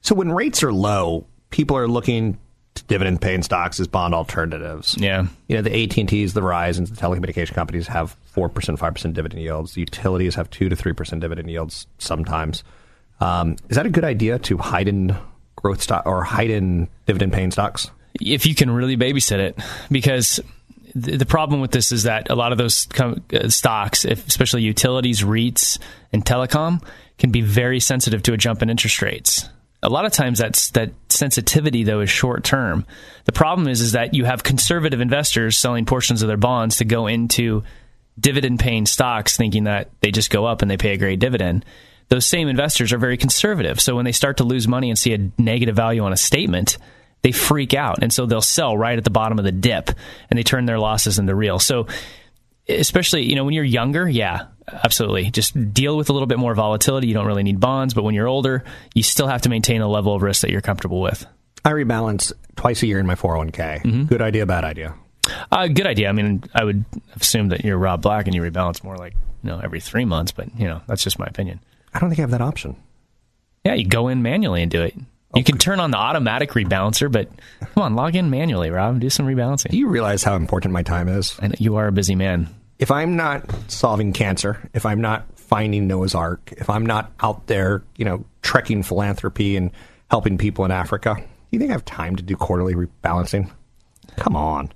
So 0.00 0.14
when 0.14 0.32
rates 0.32 0.62
are 0.62 0.72
low, 0.72 1.26
people 1.50 1.76
are 1.76 1.86
looking 1.86 2.38
to 2.76 2.84
dividend 2.84 3.20
paying 3.20 3.42
stocks 3.42 3.78
as 3.80 3.86
bond 3.86 4.14
alternatives. 4.14 4.96
Yeah. 4.98 5.26
You 5.46 5.56
know, 5.56 5.62
the 5.62 5.82
AT&Ts, 5.82 6.32
the 6.32 6.40
Verizons, 6.40 6.88
the 6.88 6.96
telecommunication 6.96 7.52
companies 7.52 7.86
have 7.88 8.16
4%, 8.34 8.50
5% 8.50 9.12
dividend 9.12 9.42
yields. 9.42 9.74
The 9.74 9.82
utilities 9.82 10.34
have 10.36 10.48
2 10.48 10.70
to 10.70 10.74
3% 10.76 11.20
dividend 11.20 11.50
yields 11.50 11.86
sometimes. 11.98 12.64
Um, 13.20 13.56
is 13.68 13.76
that 13.76 13.84
a 13.84 13.90
good 13.90 14.04
idea 14.04 14.38
to 14.38 14.56
hide 14.56 14.88
in 14.88 15.14
growth 15.54 15.82
stock 15.82 16.06
or 16.06 16.24
hide 16.24 16.48
in 16.48 16.88
dividend 17.04 17.34
paying 17.34 17.50
stocks? 17.50 17.90
If 18.18 18.46
you 18.46 18.54
can 18.54 18.70
really 18.70 18.96
babysit 18.96 19.38
it, 19.38 19.58
because 19.90 20.40
the 20.98 21.26
problem 21.26 21.60
with 21.60 21.72
this 21.72 21.92
is 21.92 22.04
that 22.04 22.30
a 22.30 22.34
lot 22.34 22.52
of 22.52 22.58
those 22.58 22.86
com- 22.86 23.22
uh, 23.32 23.48
stocks, 23.48 24.04
especially 24.04 24.62
utilities, 24.62 25.22
REITs, 25.22 25.78
and 26.12 26.24
telecom, 26.24 26.82
can 27.18 27.30
be 27.30 27.40
very 27.40 27.80
sensitive 27.80 28.22
to 28.24 28.32
a 28.32 28.36
jump 28.36 28.62
in 28.62 28.70
interest 28.70 29.02
rates 29.02 29.48
a 29.82 29.88
lot 29.88 30.04
of 30.04 30.12
times 30.12 30.38
that's 30.38 30.70
that 30.70 30.90
sensitivity 31.08 31.84
though 31.84 32.00
is 32.00 32.10
short 32.10 32.44
term. 32.44 32.84
The 33.24 33.32
problem 33.32 33.68
is 33.68 33.80
is 33.80 33.92
that 33.92 34.14
you 34.14 34.24
have 34.24 34.42
conservative 34.42 35.00
investors 35.00 35.56
selling 35.56 35.84
portions 35.84 36.22
of 36.22 36.28
their 36.28 36.36
bonds 36.36 36.78
to 36.78 36.84
go 36.84 37.06
into 37.06 37.62
dividend 38.18 38.58
paying 38.58 38.86
stocks 38.86 39.36
thinking 39.36 39.64
that 39.64 39.90
they 40.00 40.10
just 40.10 40.30
go 40.30 40.44
up 40.44 40.62
and 40.62 40.70
they 40.70 40.76
pay 40.76 40.92
a 40.92 40.98
great 40.98 41.20
dividend. 41.20 41.64
Those 42.08 42.26
same 42.26 42.48
investors 42.48 42.92
are 42.92 42.98
very 42.98 43.16
conservative. 43.16 43.80
So 43.80 43.96
when 43.96 44.04
they 44.04 44.12
start 44.12 44.38
to 44.38 44.44
lose 44.44 44.66
money 44.66 44.90
and 44.90 44.98
see 44.98 45.12
a 45.12 45.30
negative 45.38 45.76
value 45.76 46.02
on 46.02 46.12
a 46.12 46.16
statement, 46.16 46.78
they 47.26 47.32
freak 47.32 47.74
out 47.74 48.04
and 48.04 48.12
so 48.12 48.24
they'll 48.24 48.40
sell 48.40 48.78
right 48.78 48.96
at 48.96 49.02
the 49.02 49.10
bottom 49.10 49.36
of 49.40 49.44
the 49.44 49.50
dip 49.50 49.90
and 50.30 50.38
they 50.38 50.44
turn 50.44 50.64
their 50.64 50.78
losses 50.78 51.18
into 51.18 51.34
real. 51.34 51.58
So 51.58 51.88
especially, 52.68 53.24
you 53.24 53.34
know, 53.34 53.44
when 53.44 53.52
you're 53.52 53.64
younger, 53.64 54.08
yeah, 54.08 54.46
absolutely. 54.72 55.32
Just 55.32 55.74
deal 55.74 55.96
with 55.96 56.08
a 56.08 56.12
little 56.12 56.28
bit 56.28 56.38
more 56.38 56.54
volatility. 56.54 57.08
You 57.08 57.14
don't 57.14 57.26
really 57.26 57.42
need 57.42 57.58
bonds, 57.58 57.94
but 57.94 58.04
when 58.04 58.14
you're 58.14 58.28
older, 58.28 58.62
you 58.94 59.02
still 59.02 59.26
have 59.26 59.42
to 59.42 59.48
maintain 59.48 59.80
a 59.80 59.88
level 59.88 60.14
of 60.14 60.22
risk 60.22 60.42
that 60.42 60.52
you're 60.52 60.60
comfortable 60.60 61.00
with. 61.00 61.26
I 61.64 61.72
rebalance 61.72 62.32
twice 62.54 62.84
a 62.84 62.86
year 62.86 63.00
in 63.00 63.06
my 63.06 63.16
401k. 63.16 63.82
Mm-hmm. 63.82 64.04
Good 64.04 64.22
idea, 64.22 64.46
bad 64.46 64.62
idea? 64.62 64.94
Uh, 65.50 65.66
good 65.66 65.88
idea. 65.88 66.08
I 66.08 66.12
mean, 66.12 66.44
I 66.54 66.62
would 66.62 66.84
assume 67.16 67.48
that 67.48 67.64
you're 67.64 67.76
Rob 67.76 68.02
Black 68.02 68.26
and 68.26 68.36
you 68.36 68.40
rebalance 68.40 68.84
more 68.84 68.96
like, 68.96 69.14
you 69.42 69.50
know, 69.50 69.58
every 69.58 69.80
three 69.80 70.04
months, 70.04 70.30
but, 70.30 70.46
you 70.56 70.68
know, 70.68 70.80
that's 70.86 71.02
just 71.02 71.18
my 71.18 71.26
opinion. 71.26 71.58
I 71.92 71.98
don't 71.98 72.08
think 72.08 72.20
I 72.20 72.22
have 72.22 72.30
that 72.30 72.40
option. 72.40 72.76
Yeah, 73.64 73.74
you 73.74 73.84
go 73.84 74.06
in 74.06 74.22
manually 74.22 74.62
and 74.62 74.70
do 74.70 74.80
it. 74.82 74.94
You 75.36 75.44
can 75.44 75.58
turn 75.58 75.80
on 75.80 75.90
the 75.90 75.98
automatic 75.98 76.50
rebalancer, 76.50 77.10
but 77.10 77.28
come 77.60 77.82
on, 77.82 77.94
log 77.94 78.16
in 78.16 78.30
manually, 78.30 78.70
Rob. 78.70 79.00
Do 79.00 79.10
some 79.10 79.26
rebalancing. 79.26 79.70
Do 79.70 79.76
you 79.76 79.88
realize 79.88 80.24
how 80.24 80.34
important 80.36 80.72
my 80.72 80.82
time 80.82 81.08
is? 81.08 81.38
And 81.40 81.54
you 81.60 81.76
are 81.76 81.86
a 81.86 81.92
busy 81.92 82.14
man 82.14 82.48
if 82.78 82.90
I'm 82.90 83.16
not 83.16 83.44
solving 83.68 84.12
cancer, 84.12 84.68
if 84.74 84.84
I'm 84.84 85.00
not 85.00 85.26
finding 85.38 85.86
Noah's 85.86 86.14
Ark, 86.14 86.52
if 86.56 86.68
I'm 86.68 86.84
not 86.84 87.12
out 87.20 87.46
there, 87.46 87.82
you 87.96 88.04
know, 88.04 88.24
trekking 88.42 88.82
philanthropy 88.82 89.56
and 89.56 89.70
helping 90.10 90.38
people 90.38 90.64
in 90.64 90.70
Africa, 90.70 91.14
do 91.16 91.22
you 91.50 91.58
think 91.58 91.70
I 91.70 91.74
have 91.74 91.84
time 91.84 92.16
to 92.16 92.22
do 92.22 92.36
quarterly 92.36 92.74
rebalancing? 92.74 93.50
Come 94.16 94.36
on. 94.36 94.70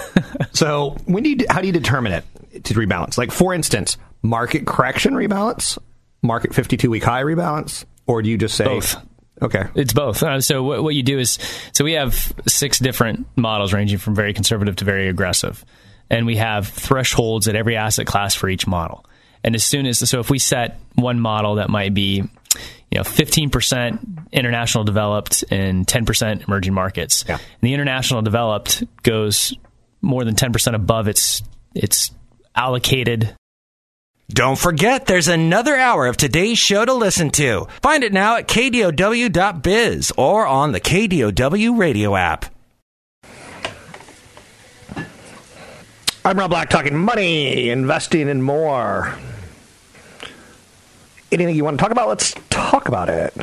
so, 0.52 0.96
when 1.06 1.22
do 1.22 1.30
you, 1.30 1.36
how 1.48 1.60
do 1.60 1.66
you 1.66 1.72
determine 1.72 2.12
it 2.12 2.64
to 2.64 2.74
rebalance? 2.74 3.18
Like, 3.18 3.32
for 3.32 3.54
instance, 3.54 3.96
market 4.22 4.66
correction 4.66 5.14
rebalance, 5.14 5.78
market 6.22 6.54
52 6.54 6.90
week 6.90 7.04
high 7.04 7.22
rebalance, 7.22 7.84
or 8.06 8.22
do 8.22 8.30
you 8.30 8.38
just 8.38 8.56
say 8.56 8.64
both? 8.64 8.96
Okay. 9.42 9.64
It's 9.74 9.92
both. 9.92 10.22
Uh, 10.22 10.40
so 10.40 10.62
what, 10.62 10.82
what 10.82 10.94
you 10.94 11.02
do 11.02 11.18
is, 11.18 11.38
so 11.72 11.84
we 11.84 11.94
have 11.94 12.32
six 12.46 12.78
different 12.78 13.26
models 13.36 13.72
ranging 13.72 13.98
from 13.98 14.14
very 14.14 14.32
conservative 14.32 14.76
to 14.76 14.84
very 14.84 15.08
aggressive 15.08 15.64
and 16.10 16.26
we 16.26 16.36
have 16.36 16.68
thresholds 16.68 17.48
at 17.48 17.56
every 17.56 17.76
asset 17.76 18.06
class 18.06 18.34
for 18.34 18.48
each 18.48 18.66
model. 18.66 19.04
And 19.42 19.54
as 19.54 19.64
soon 19.64 19.86
as 19.86 19.98
so, 20.08 20.20
if 20.20 20.30
we 20.30 20.38
set 20.38 20.80
one 20.94 21.20
model 21.20 21.56
that 21.56 21.68
might 21.68 21.92
be, 21.92 22.16
you 22.16 22.98
know, 22.98 23.02
15% 23.02 24.30
international 24.32 24.84
developed 24.84 25.44
and 25.50 25.86
10% 25.86 26.46
emerging 26.46 26.72
markets, 26.72 27.24
yeah. 27.28 27.34
and 27.34 27.60
the 27.60 27.74
international 27.74 28.22
developed 28.22 28.84
goes 29.02 29.54
more 30.00 30.24
than 30.24 30.34
10% 30.34 30.74
above 30.74 31.08
its 31.08 31.42
its 31.74 32.12
allocated 32.54 33.34
don't 34.32 34.58
forget, 34.58 35.06
there's 35.06 35.28
another 35.28 35.76
hour 35.76 36.06
of 36.06 36.16
today's 36.16 36.58
show 36.58 36.84
to 36.84 36.94
listen 36.94 37.30
to. 37.32 37.66
Find 37.82 38.02
it 38.02 38.12
now 38.12 38.36
at 38.36 38.48
kdow.biz 38.48 40.12
or 40.16 40.46
on 40.46 40.72
the 40.72 40.80
KDOW 40.80 41.78
radio 41.78 42.16
app. 42.16 42.46
I'm 46.24 46.38
Rob 46.38 46.50
Black 46.50 46.70
talking 46.70 46.96
money, 46.96 47.68
investing, 47.68 48.30
and 48.30 48.42
more. 48.42 49.14
Anything 51.30 51.54
you 51.54 51.64
want 51.64 51.76
to 51.78 51.82
talk 51.82 51.90
about? 51.90 52.08
Let's 52.08 52.34
talk 52.48 52.88
about 52.88 53.10
it. 53.10 53.34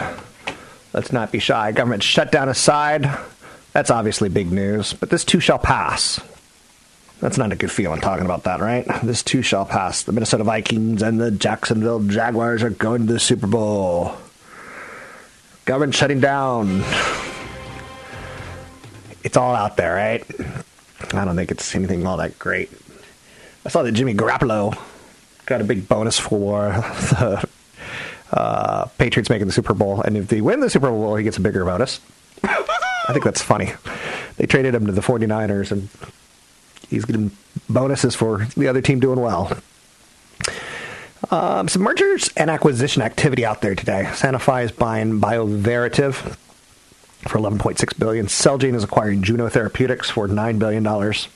Let's 0.94 1.12
not 1.12 1.32
be 1.32 1.38
shy. 1.38 1.72
Government 1.74 2.02
shutdown 2.02 2.50
aside, 2.50 3.08
that's 3.72 3.92
obviously 3.92 4.30
big 4.30 4.52
news, 4.52 4.94
but 4.94 5.12
this 5.12 5.24
too 5.24 5.40
shall 5.40 5.60
pass. 5.60 6.20
That's 7.22 7.38
not 7.38 7.52
a 7.52 7.56
good 7.56 7.72
feeling 7.72 8.02
talking 8.02 8.26
about 8.26 8.44
that, 8.44 8.62
right? 8.62 8.86
This 9.04 9.22
too 9.22 9.44
shall 9.44 9.64
pass. 9.64 10.02
The 10.04 10.12
Minnesota 10.12 10.44
Vikings 10.44 11.04
and 11.04 11.22
the 11.22 11.30
Jacksonville 11.30 12.00
Jaguars 12.00 12.64
are 12.64 12.72
going 12.72 13.06
to 13.06 13.14
the 13.14 13.20
Super 13.20 13.46
Bowl. 13.46 14.18
Government 15.66 15.94
shutting 15.94 16.20
down. 16.20 16.84
It's 19.24 19.38
all 19.38 19.54
out 19.54 19.78
there, 19.78 19.94
right? 19.94 20.26
I 21.14 21.24
don't 21.24 21.36
think 21.36 21.52
it's 21.52 21.76
anything 21.76 22.08
all 22.08 22.18
that 22.18 22.40
great. 22.40 22.72
I 23.68 23.70
saw 23.70 23.84
that 23.84 23.92
Jimmy 23.92 24.16
Garoppolo 24.16 24.76
got 25.46 25.62
a 25.62 25.64
big 25.64 25.88
bonus 25.88 26.18
for 26.18 26.70
the 26.72 27.48
uh, 28.32 28.86
Patriots 28.98 29.30
making 29.30 29.46
the 29.46 29.54
Super 29.54 29.76
Bowl, 29.76 30.02
and 30.02 30.18
if 30.18 30.28
they 30.28 30.42
win 30.42 30.60
the 30.60 30.72
Super 30.72 30.90
Bowl, 30.90 31.16
he 31.18 31.24
gets 31.24 31.38
a 31.38 31.42
bigger 31.42 31.66
bonus. 31.66 32.00
I 32.44 33.14
think 33.14 33.24
that's 33.24 33.44
funny. 33.44 33.74
They 34.38 34.48
traded 34.48 34.74
him 34.74 34.88
to 34.88 34.92
the 34.92 35.02
49ers, 35.02 35.72
and 35.72 35.90
he's 36.92 37.06
getting 37.06 37.32
bonuses 37.68 38.14
for 38.14 38.46
the 38.56 38.68
other 38.68 38.82
team 38.82 39.00
doing 39.00 39.20
well. 39.20 39.52
Um, 41.32 41.68
some 41.68 41.82
mergers 41.82 42.30
and 42.36 42.50
acquisition 42.50 43.02
activity 43.02 43.46
out 43.46 43.62
there 43.62 43.74
today. 43.74 44.04
Sanofi 44.08 44.66
is 44.66 44.72
buying 44.72 45.20
Bioverativ 45.20 46.14
for 47.28 47.38
11.6 47.38 47.98
billion. 47.98 48.26
Celgene 48.26 48.76
is 48.76 48.84
acquiring 48.84 49.24
Juno 49.24 49.48
Therapeutics 49.48 50.10
for 50.10 50.28
9 50.28 50.60
billion 50.60 50.84
dollars. 50.84 51.28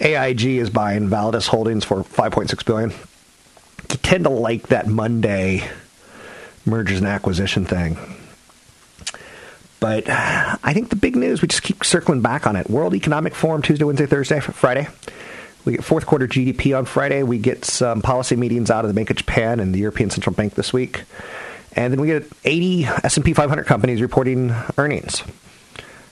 AIG 0.00 0.44
is 0.44 0.70
buying 0.70 1.08
Validus 1.08 1.48
Holdings 1.48 1.84
for 1.84 2.04
5.6 2.04 2.64
billion. 2.64 2.90
You 2.90 3.96
tend 3.96 4.24
to 4.24 4.30
like 4.30 4.68
that 4.68 4.86
Monday 4.86 5.68
mergers 6.64 6.98
and 6.98 7.08
acquisition 7.08 7.64
thing. 7.64 7.96
But 9.80 10.08
I 10.08 10.72
think 10.72 10.90
the 10.90 10.96
big 10.96 11.14
news, 11.14 11.40
we 11.40 11.48
just 11.48 11.62
keep 11.62 11.84
circling 11.84 12.20
back 12.20 12.46
on 12.46 12.56
it. 12.56 12.68
World 12.68 12.94
Economic 12.94 13.34
Forum 13.34 13.62
Tuesday, 13.62 13.84
Wednesday, 13.84 14.06
Thursday, 14.06 14.40
Friday. 14.40 14.88
We 15.64 15.72
get 15.72 15.84
fourth 15.84 16.06
quarter 16.06 16.26
GDP 16.26 16.76
on 16.76 16.84
Friday. 16.84 17.22
We 17.22 17.38
get 17.38 17.64
some 17.64 18.02
policy 18.02 18.36
meetings 18.36 18.70
out 18.70 18.84
of 18.84 18.88
the 18.88 18.94
Bank 18.94 19.10
of 19.10 19.16
Japan 19.16 19.60
and 19.60 19.74
the 19.74 19.78
European 19.78 20.10
Central 20.10 20.34
Bank 20.34 20.54
this 20.54 20.72
week. 20.72 21.02
And 21.76 21.92
then 21.92 22.00
we 22.00 22.08
get 22.08 22.26
80 22.44 22.84
S&P 23.04 23.34
500 23.34 23.64
companies 23.66 24.00
reporting 24.00 24.54
earnings. 24.78 25.22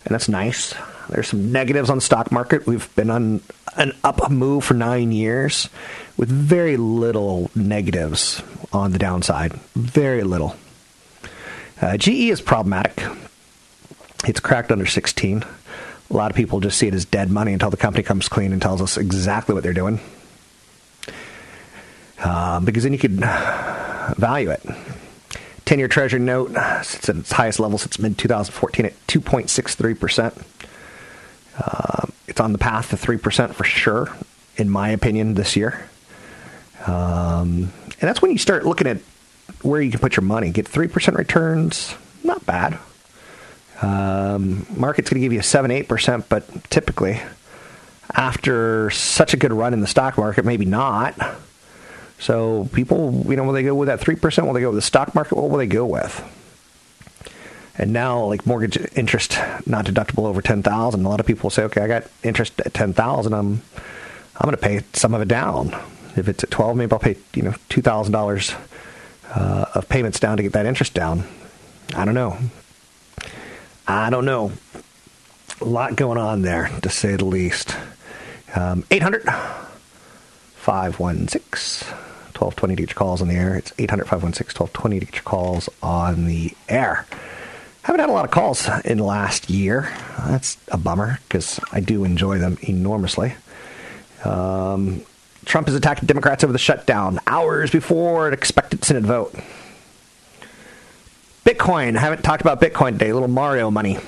And 0.04 0.14
that's 0.14 0.28
nice. 0.28 0.74
There's 1.08 1.28
some 1.28 1.52
negatives 1.52 1.90
on 1.90 1.96
the 1.96 2.02
stock 2.02 2.30
market. 2.30 2.66
We've 2.66 2.94
been 2.94 3.10
on 3.10 3.40
an 3.76 3.92
up 4.04 4.30
move 4.30 4.64
for 4.64 4.74
9 4.74 5.10
years 5.10 5.68
with 6.16 6.28
very 6.28 6.76
little 6.76 7.50
negatives 7.54 8.42
on 8.72 8.92
the 8.92 8.98
downside. 8.98 9.54
Very 9.74 10.22
little. 10.22 10.56
Uh, 11.80 11.96
GE 11.96 12.08
is 12.30 12.40
problematic. 12.40 13.02
It's 14.24 14.40
cracked 14.40 14.72
under 14.72 14.86
16. 14.86 15.44
A 16.08 16.14
lot 16.16 16.30
of 16.30 16.36
people 16.36 16.60
just 16.60 16.78
see 16.78 16.86
it 16.86 16.94
as 16.94 17.04
dead 17.04 17.30
money 17.30 17.52
until 17.52 17.70
the 17.70 17.76
company 17.76 18.02
comes 18.02 18.28
clean 18.28 18.52
and 18.52 18.62
tells 18.62 18.80
us 18.80 18.96
exactly 18.96 19.54
what 19.54 19.62
they're 19.62 19.72
doing. 19.72 20.00
Uh, 22.18 22.60
because 22.60 22.84
then 22.84 22.92
you 22.92 22.98
could 22.98 23.18
value 24.16 24.50
it. 24.50 24.62
10 25.64 25.78
year 25.80 25.88
Treasury 25.88 26.20
note 26.20 26.52
sits 26.84 27.08
at 27.08 27.16
its 27.16 27.32
highest 27.32 27.58
level 27.58 27.76
since 27.76 27.98
mid 27.98 28.16
2014 28.16 28.86
at 28.86 29.06
2.63%. 29.08 30.44
Uh, 31.58 32.06
it's 32.28 32.40
on 32.40 32.52
the 32.52 32.58
path 32.58 32.90
to 32.90 32.96
3% 32.96 33.52
for 33.52 33.64
sure, 33.64 34.14
in 34.56 34.68
my 34.68 34.90
opinion, 34.90 35.34
this 35.34 35.56
year. 35.56 35.88
Um, 36.86 37.72
and 38.00 38.08
that's 38.08 38.22
when 38.22 38.30
you 38.30 38.38
start 38.38 38.64
looking 38.64 38.86
at 38.86 38.98
where 39.62 39.80
you 39.80 39.90
can 39.90 40.00
put 40.00 40.16
your 40.16 40.22
money. 40.22 40.50
Get 40.50 40.66
3% 40.66 41.16
returns, 41.16 41.94
not 42.22 42.44
bad. 42.46 42.78
Um, 43.82 44.66
market's 44.74 45.10
going 45.10 45.20
to 45.20 45.24
give 45.24 45.32
you 45.32 45.42
7 45.42 45.70
8%, 45.70 46.24
but 46.28 46.70
typically, 46.70 47.20
after 48.14 48.90
such 48.90 49.34
a 49.34 49.36
good 49.36 49.52
run 49.52 49.72
in 49.72 49.80
the 49.80 49.86
stock 49.86 50.16
market, 50.16 50.44
maybe 50.44 50.64
not. 50.64 51.14
So 52.18 52.68
people, 52.72 53.24
you 53.28 53.36
know, 53.36 53.44
will 53.44 53.52
they 53.52 53.62
go 53.62 53.74
with 53.74 53.88
that 53.88 54.00
3%? 54.00 54.46
Will 54.46 54.54
they 54.54 54.60
go 54.60 54.70
with 54.70 54.78
the 54.78 54.82
stock 54.82 55.14
market? 55.14 55.36
What 55.36 55.50
will 55.50 55.58
they 55.58 55.66
go 55.66 55.84
with? 55.84 56.24
And 57.78 57.92
now, 57.92 58.24
like 58.24 58.46
mortgage 58.46 58.78
interest 58.96 59.38
not 59.66 59.84
deductible 59.84 60.24
over 60.24 60.40
10000 60.40 61.04
a 61.04 61.08
lot 61.08 61.20
of 61.20 61.26
people 61.26 61.50
say, 61.50 61.62
okay, 61.64 61.82
I 61.82 61.86
got 61.86 62.04
interest 62.22 62.58
at 62.60 62.72
10000 62.72 63.34
I'm, 63.34 63.60
I'm 64.36 64.44
going 64.44 64.52
to 64.52 64.56
pay 64.56 64.82
some 64.94 65.12
of 65.12 65.20
it 65.20 65.28
down. 65.28 65.76
If 66.16 66.26
it's 66.28 66.42
at 66.42 66.50
12 66.50 66.76
maybe 66.76 66.92
I'll 66.92 66.98
pay, 66.98 67.16
you 67.34 67.42
know, 67.42 67.50
$2,000 67.68 68.58
uh, 69.34 69.64
of 69.74 69.88
payments 69.90 70.18
down 70.18 70.38
to 70.38 70.42
get 70.42 70.52
that 70.52 70.64
interest 70.64 70.94
down. 70.94 71.24
I 71.94 72.06
don't 72.06 72.14
know. 72.14 72.38
I 73.88 74.10
don't 74.10 74.24
know. 74.24 74.52
A 75.60 75.64
lot 75.64 75.96
going 75.96 76.18
on 76.18 76.42
there, 76.42 76.70
to 76.82 76.90
say 76.90 77.16
the 77.16 77.24
least. 77.24 77.76
Um, 78.54 78.84
800 78.90 79.22
516 80.56 81.88
1220 82.36 82.76
to 82.76 82.82
get 82.82 82.90
your 82.90 82.96
calls 82.96 83.22
on 83.22 83.28
the 83.28 83.34
air. 83.34 83.56
It's 83.56 83.72
800 83.78 84.04
516 84.04 84.60
1220 84.60 85.00
to 85.00 85.06
get 85.06 85.14
your 85.14 85.22
calls 85.22 85.68
on 85.82 86.26
the 86.26 86.52
air. 86.68 87.06
Haven't 87.82 88.00
had 88.00 88.10
a 88.10 88.12
lot 88.12 88.24
of 88.24 88.32
calls 88.32 88.68
in 88.84 88.98
the 88.98 89.04
last 89.04 89.48
year. 89.48 89.92
That's 90.26 90.58
a 90.68 90.76
bummer 90.76 91.20
because 91.28 91.60
I 91.70 91.80
do 91.80 92.04
enjoy 92.04 92.38
them 92.38 92.58
enormously. 92.62 93.34
Um, 94.24 95.02
Trump 95.44 95.68
has 95.68 95.76
attacked 95.76 96.04
Democrats 96.04 96.42
over 96.42 96.52
the 96.52 96.58
shutdown 96.58 97.20
hours 97.28 97.70
before 97.70 98.26
an 98.26 98.34
expected 98.34 98.84
Senate 98.84 99.04
vote. 99.04 99.32
Bitcoin. 101.46 101.96
I 101.96 102.00
Haven't 102.00 102.22
talked 102.22 102.40
about 102.40 102.60
Bitcoin 102.60 102.94
today. 102.94 103.10
A 103.10 103.14
little 103.14 103.28
Mario 103.28 103.70
money. 103.70 103.98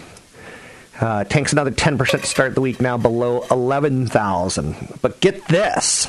Uh, 1.01 1.23
tanks 1.23 1.53
another 1.53 1.71
10% 1.71 2.21
to 2.21 2.27
start 2.27 2.57
the 2.57 2.61
week, 2.61 2.81
now 2.81 2.99
below 2.99 3.47
11,000. 3.53 4.99
But 5.01 5.21
get 5.21 5.47
this. 5.47 6.09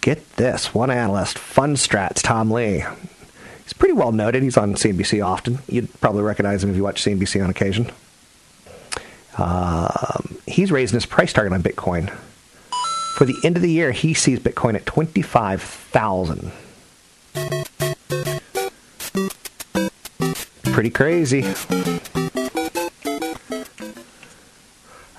Get 0.00 0.36
this. 0.36 0.72
One 0.72 0.90
analyst, 0.90 1.36
Fundstrat's 1.36 2.22
Tom 2.22 2.50
Lee. 2.50 2.84
He's 3.64 3.74
pretty 3.74 3.92
well 3.92 4.12
noted. 4.12 4.42
He's 4.42 4.56
on 4.56 4.74
CNBC 4.74 5.22
often. 5.24 5.58
You'd 5.68 5.92
probably 6.00 6.22
recognize 6.22 6.64
him 6.64 6.70
if 6.70 6.76
you 6.76 6.82
watch 6.82 7.04
CNBC 7.04 7.44
on 7.44 7.50
occasion. 7.50 7.92
Um, 9.36 10.38
he's 10.46 10.72
raising 10.72 10.96
his 10.96 11.04
price 11.04 11.34
target 11.34 11.52
on 11.52 11.62
Bitcoin. 11.62 12.10
For 13.16 13.26
the 13.26 13.36
end 13.44 13.56
of 13.56 13.62
the 13.62 13.70
year, 13.70 13.92
he 13.92 14.14
sees 14.14 14.38
Bitcoin 14.38 14.74
at 14.74 14.86
25,000. 14.86 16.50
Pretty 20.74 20.90
crazy. 20.90 21.44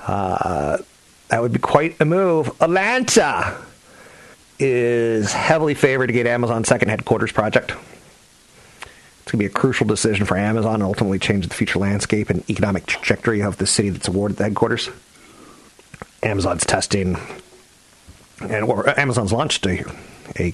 Uh, 0.05 0.77
that 1.29 1.41
would 1.41 1.53
be 1.53 1.59
quite 1.59 1.95
a 2.01 2.05
move. 2.05 2.51
Atlanta 2.59 3.55
is 4.59 5.31
heavily 5.31 5.73
favored 5.73 6.07
to 6.07 6.13
get 6.13 6.27
Amazon's 6.27 6.67
second 6.67 6.89
headquarters 6.89 7.31
project. 7.31 7.71
It's 7.71 9.31
going 9.31 9.31
to 9.31 9.37
be 9.37 9.45
a 9.45 9.49
crucial 9.49 9.87
decision 9.87 10.25
for 10.25 10.35
Amazon 10.37 10.73
and 10.73 10.83
ultimately 10.83 11.19
change 11.19 11.47
the 11.47 11.55
future 11.55 11.79
landscape 11.79 12.29
and 12.29 12.47
economic 12.49 12.85
trajectory 12.85 13.41
of 13.41 13.55
the 13.57 13.65
city 13.65 13.91
that's 13.91 14.09
awarded 14.09 14.35
the 14.35 14.43
headquarters. 14.43 14.89
Amazon's 16.21 16.65
testing, 16.65 17.17
and 18.41 18.65
or 18.65 18.99
Amazon's 18.99 19.31
launched 19.31 19.65
a 19.67 19.85
a, 20.37 20.53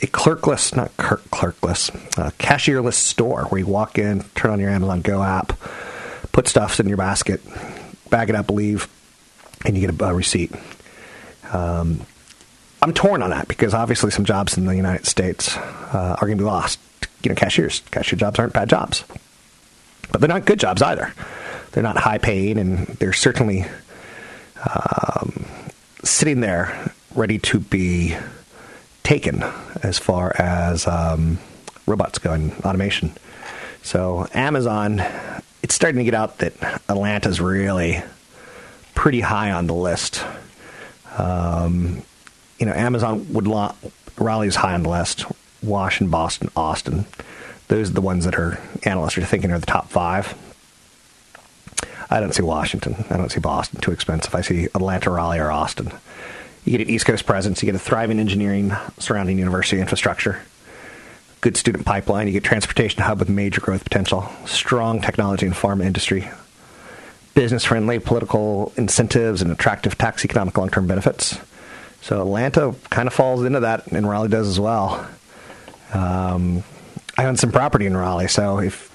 a 0.00 0.06
clerkless, 0.06 0.74
not 0.76 0.96
clerkless, 0.96 1.94
uh, 2.18 2.30
cashierless 2.38 2.94
store 2.94 3.44
where 3.46 3.58
you 3.58 3.66
walk 3.66 3.98
in, 3.98 4.22
turn 4.34 4.52
on 4.52 4.60
your 4.60 4.70
Amazon 4.70 5.00
Go 5.00 5.22
app, 5.22 5.58
put 6.32 6.46
stuff 6.46 6.78
in 6.78 6.86
your 6.86 6.96
basket, 6.96 7.40
bag 8.08 8.28
it 8.30 8.36
up, 8.36 8.50
leave, 8.50 8.88
and 9.64 9.76
you 9.76 9.86
get 9.86 10.00
a, 10.00 10.04
a 10.04 10.14
receipt. 10.14 10.52
Um, 11.52 12.06
I'm 12.80 12.92
torn 12.92 13.22
on 13.22 13.30
that 13.30 13.48
because 13.48 13.74
obviously 13.74 14.10
some 14.10 14.24
jobs 14.24 14.56
in 14.56 14.66
the 14.66 14.76
United 14.76 15.06
States 15.06 15.56
uh, 15.56 16.16
are 16.20 16.26
going 16.26 16.38
to 16.38 16.44
be 16.44 16.48
lost. 16.48 16.78
You 17.24 17.30
know, 17.30 17.34
cashiers, 17.34 17.80
cashier 17.90 18.16
jobs 18.16 18.38
aren't 18.38 18.52
bad 18.52 18.68
jobs, 18.68 19.04
but 20.12 20.20
they're 20.20 20.28
not 20.28 20.44
good 20.44 20.60
jobs 20.60 20.80
either. 20.80 21.12
They're 21.72 21.82
not 21.82 21.96
high 21.96 22.18
paid, 22.18 22.56
and 22.56 22.86
they're 22.86 23.12
certainly 23.12 23.66
um, 24.64 25.46
sitting 26.04 26.40
there 26.40 26.92
ready 27.14 27.38
to 27.38 27.58
be 27.58 28.16
taken 29.08 29.42
as 29.82 29.98
far 29.98 30.34
as 30.38 30.86
um, 30.86 31.38
robots 31.86 32.18
go 32.18 32.30
and 32.30 32.52
automation. 32.60 33.10
So 33.82 34.26
Amazon 34.34 35.02
it's 35.62 35.74
starting 35.74 35.98
to 35.98 36.04
get 36.04 36.12
out 36.12 36.38
that 36.38 36.52
Atlanta's 36.90 37.40
really 37.40 38.02
pretty 38.94 39.20
high 39.20 39.50
on 39.50 39.66
the 39.66 39.72
list. 39.72 40.22
Um, 41.16 42.02
you 42.58 42.66
know, 42.66 42.72
Amazon 42.72 43.32
would 43.32 43.46
lo- 43.46 43.74
Raleigh's 44.18 44.56
high 44.56 44.74
on 44.74 44.82
the 44.82 44.90
list. 44.90 45.24
Washington, 45.62 46.10
Boston, 46.10 46.50
Austin. 46.54 47.06
Those 47.68 47.88
are 47.90 47.94
the 47.94 48.02
ones 48.02 48.26
that 48.26 48.34
are 48.34 48.60
analysts 48.84 49.16
are 49.16 49.24
thinking 49.24 49.50
are 49.52 49.58
the 49.58 49.64
top 49.64 49.88
five. 49.88 50.36
I 52.10 52.20
don't 52.20 52.34
see 52.34 52.42
Washington. 52.42 53.06
I 53.08 53.16
don't 53.16 53.30
see 53.30 53.40
Boston. 53.40 53.80
Too 53.80 53.90
expensive. 53.90 54.34
I 54.34 54.42
see 54.42 54.64
Atlanta, 54.74 55.10
Raleigh, 55.10 55.38
or 55.38 55.50
Austin. 55.50 55.92
You 56.68 56.76
get 56.76 56.86
an 56.86 56.92
East 56.92 57.06
Coast 57.06 57.24
presence. 57.24 57.62
You 57.62 57.66
get 57.66 57.76
a 57.76 57.78
thriving 57.78 58.20
engineering 58.20 58.76
surrounding 58.98 59.38
university 59.38 59.80
infrastructure 59.80 60.42
good 61.40 61.56
student 61.56 61.86
pipeline. 61.86 62.26
You 62.26 62.34
get 62.34 62.44
transportation 62.44 63.00
hub 63.00 63.20
with 63.20 63.30
major 63.30 63.62
growth 63.62 63.84
potential, 63.84 64.28
strong 64.44 65.00
technology 65.00 65.46
and 65.46 65.54
pharma 65.54 65.86
industry, 65.86 66.28
business 67.32 67.64
friendly 67.64 67.98
political 67.98 68.74
incentives, 68.76 69.40
and 69.40 69.50
attractive 69.50 69.96
tax 69.96 70.26
economic 70.26 70.58
long 70.58 70.68
term 70.68 70.86
benefits. 70.86 71.38
So 72.02 72.20
Atlanta 72.20 72.74
kind 72.90 73.06
of 73.06 73.14
falls 73.14 73.44
into 73.44 73.60
that, 73.60 73.86
and 73.86 74.06
Raleigh 74.06 74.28
does 74.28 74.46
as 74.46 74.60
well. 74.60 75.08
Um, 75.94 76.64
I 77.16 77.24
own 77.24 77.36
some 77.38 77.50
property 77.50 77.86
in 77.86 77.96
Raleigh, 77.96 78.28
so 78.28 78.58
if 78.58 78.90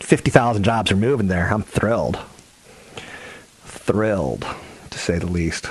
50,000 0.00 0.64
jobs 0.64 0.90
are 0.90 0.96
moving 0.96 1.28
there, 1.28 1.46
I'm 1.46 1.62
thrilled. 1.62 2.18
Thrilled, 3.66 4.44
to 4.90 4.98
say 4.98 5.18
the 5.18 5.26
least. 5.26 5.68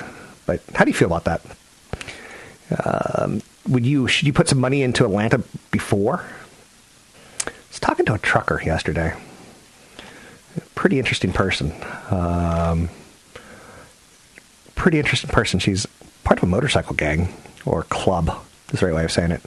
But 0.48 0.62
how 0.74 0.86
do 0.86 0.90
you 0.90 0.96
feel 0.96 1.12
about 1.12 1.24
that? 1.24 1.42
Um, 2.82 3.42
would 3.68 3.84
you 3.84 4.08
should 4.08 4.26
you 4.26 4.32
put 4.32 4.48
some 4.48 4.58
money 4.58 4.82
into 4.82 5.04
Atlanta 5.04 5.42
before? 5.70 6.24
I 7.46 7.50
was 7.68 7.78
talking 7.78 8.06
to 8.06 8.14
a 8.14 8.18
trucker 8.18 8.62
yesterday. 8.64 9.12
Pretty 10.74 10.98
interesting 10.98 11.34
person. 11.34 11.74
Um, 12.10 12.88
pretty 14.74 14.98
interesting 14.98 15.28
person. 15.28 15.60
She's 15.60 15.84
part 16.24 16.38
of 16.38 16.44
a 16.44 16.46
motorcycle 16.46 16.96
gang 16.96 17.34
or 17.66 17.82
club. 17.82 18.30
Is 18.72 18.80
the 18.80 18.86
right 18.86 18.94
way 18.94 19.04
of 19.04 19.12
saying 19.12 19.32
it. 19.32 19.42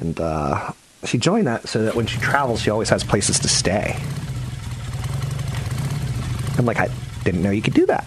And 0.00 0.18
uh, 0.18 0.72
she 1.04 1.16
joined 1.16 1.46
that 1.46 1.68
so 1.68 1.84
that 1.84 1.94
when 1.94 2.08
she 2.08 2.18
travels, 2.18 2.62
she 2.62 2.70
always 2.70 2.88
has 2.88 3.04
places 3.04 3.38
to 3.38 3.48
stay. 3.48 3.96
I'm 6.58 6.66
like, 6.66 6.80
I 6.80 6.88
didn't 7.22 7.42
know 7.42 7.50
you 7.50 7.62
could 7.62 7.74
do 7.74 7.86
that. 7.86 8.04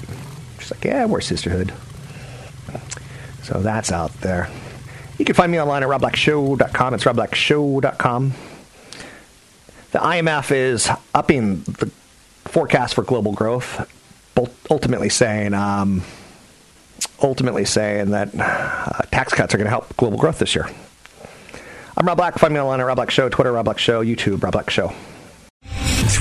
She's 0.65 0.71
like, 0.71 0.83
yeah, 0.83 1.05
we're 1.05 1.21
sisterhood. 1.21 1.71
So 3.45 3.59
that's 3.59 3.91
out 3.91 4.11
there. 4.21 4.49
You 5.19 5.25
can 5.25 5.35
find 5.35 5.51
me 5.51 5.61
online 5.61 5.83
at 5.83 5.89
robblackshow.com. 5.89 6.93
It's 6.95 7.03
robblackshow.com. 7.03 8.33
The 9.91 9.99
IMF 9.99 10.51
is 10.51 10.89
upping 11.13 11.61
the 11.61 11.91
forecast 12.45 12.95
for 12.95 13.03
global 13.03 13.33
growth, 13.33 13.87
ultimately 14.71 15.09
saying, 15.09 15.53
um, 15.53 16.01
ultimately 17.21 17.65
saying 17.65 18.09
that 18.09 18.29
uh, 18.33 19.03
tax 19.11 19.31
cuts 19.31 19.53
are 19.53 19.57
going 19.57 19.65
to 19.65 19.69
help 19.69 19.95
global 19.95 20.17
growth 20.17 20.39
this 20.39 20.55
year. 20.55 20.67
I'm 21.95 22.07
Rob 22.07 22.17
Black. 22.17 22.39
Find 22.39 22.51
me 22.51 22.59
online 22.59 22.79
at 22.79 22.83
Rob 22.83 22.95
Black 22.95 23.11
Show, 23.11 23.29
Twitter, 23.29 23.51
Rob 23.51 23.65
Black 23.65 23.77
Show, 23.77 24.03
YouTube, 24.03 24.41
Rob 24.41 24.53
Black 24.53 24.71
Show. 24.71 24.91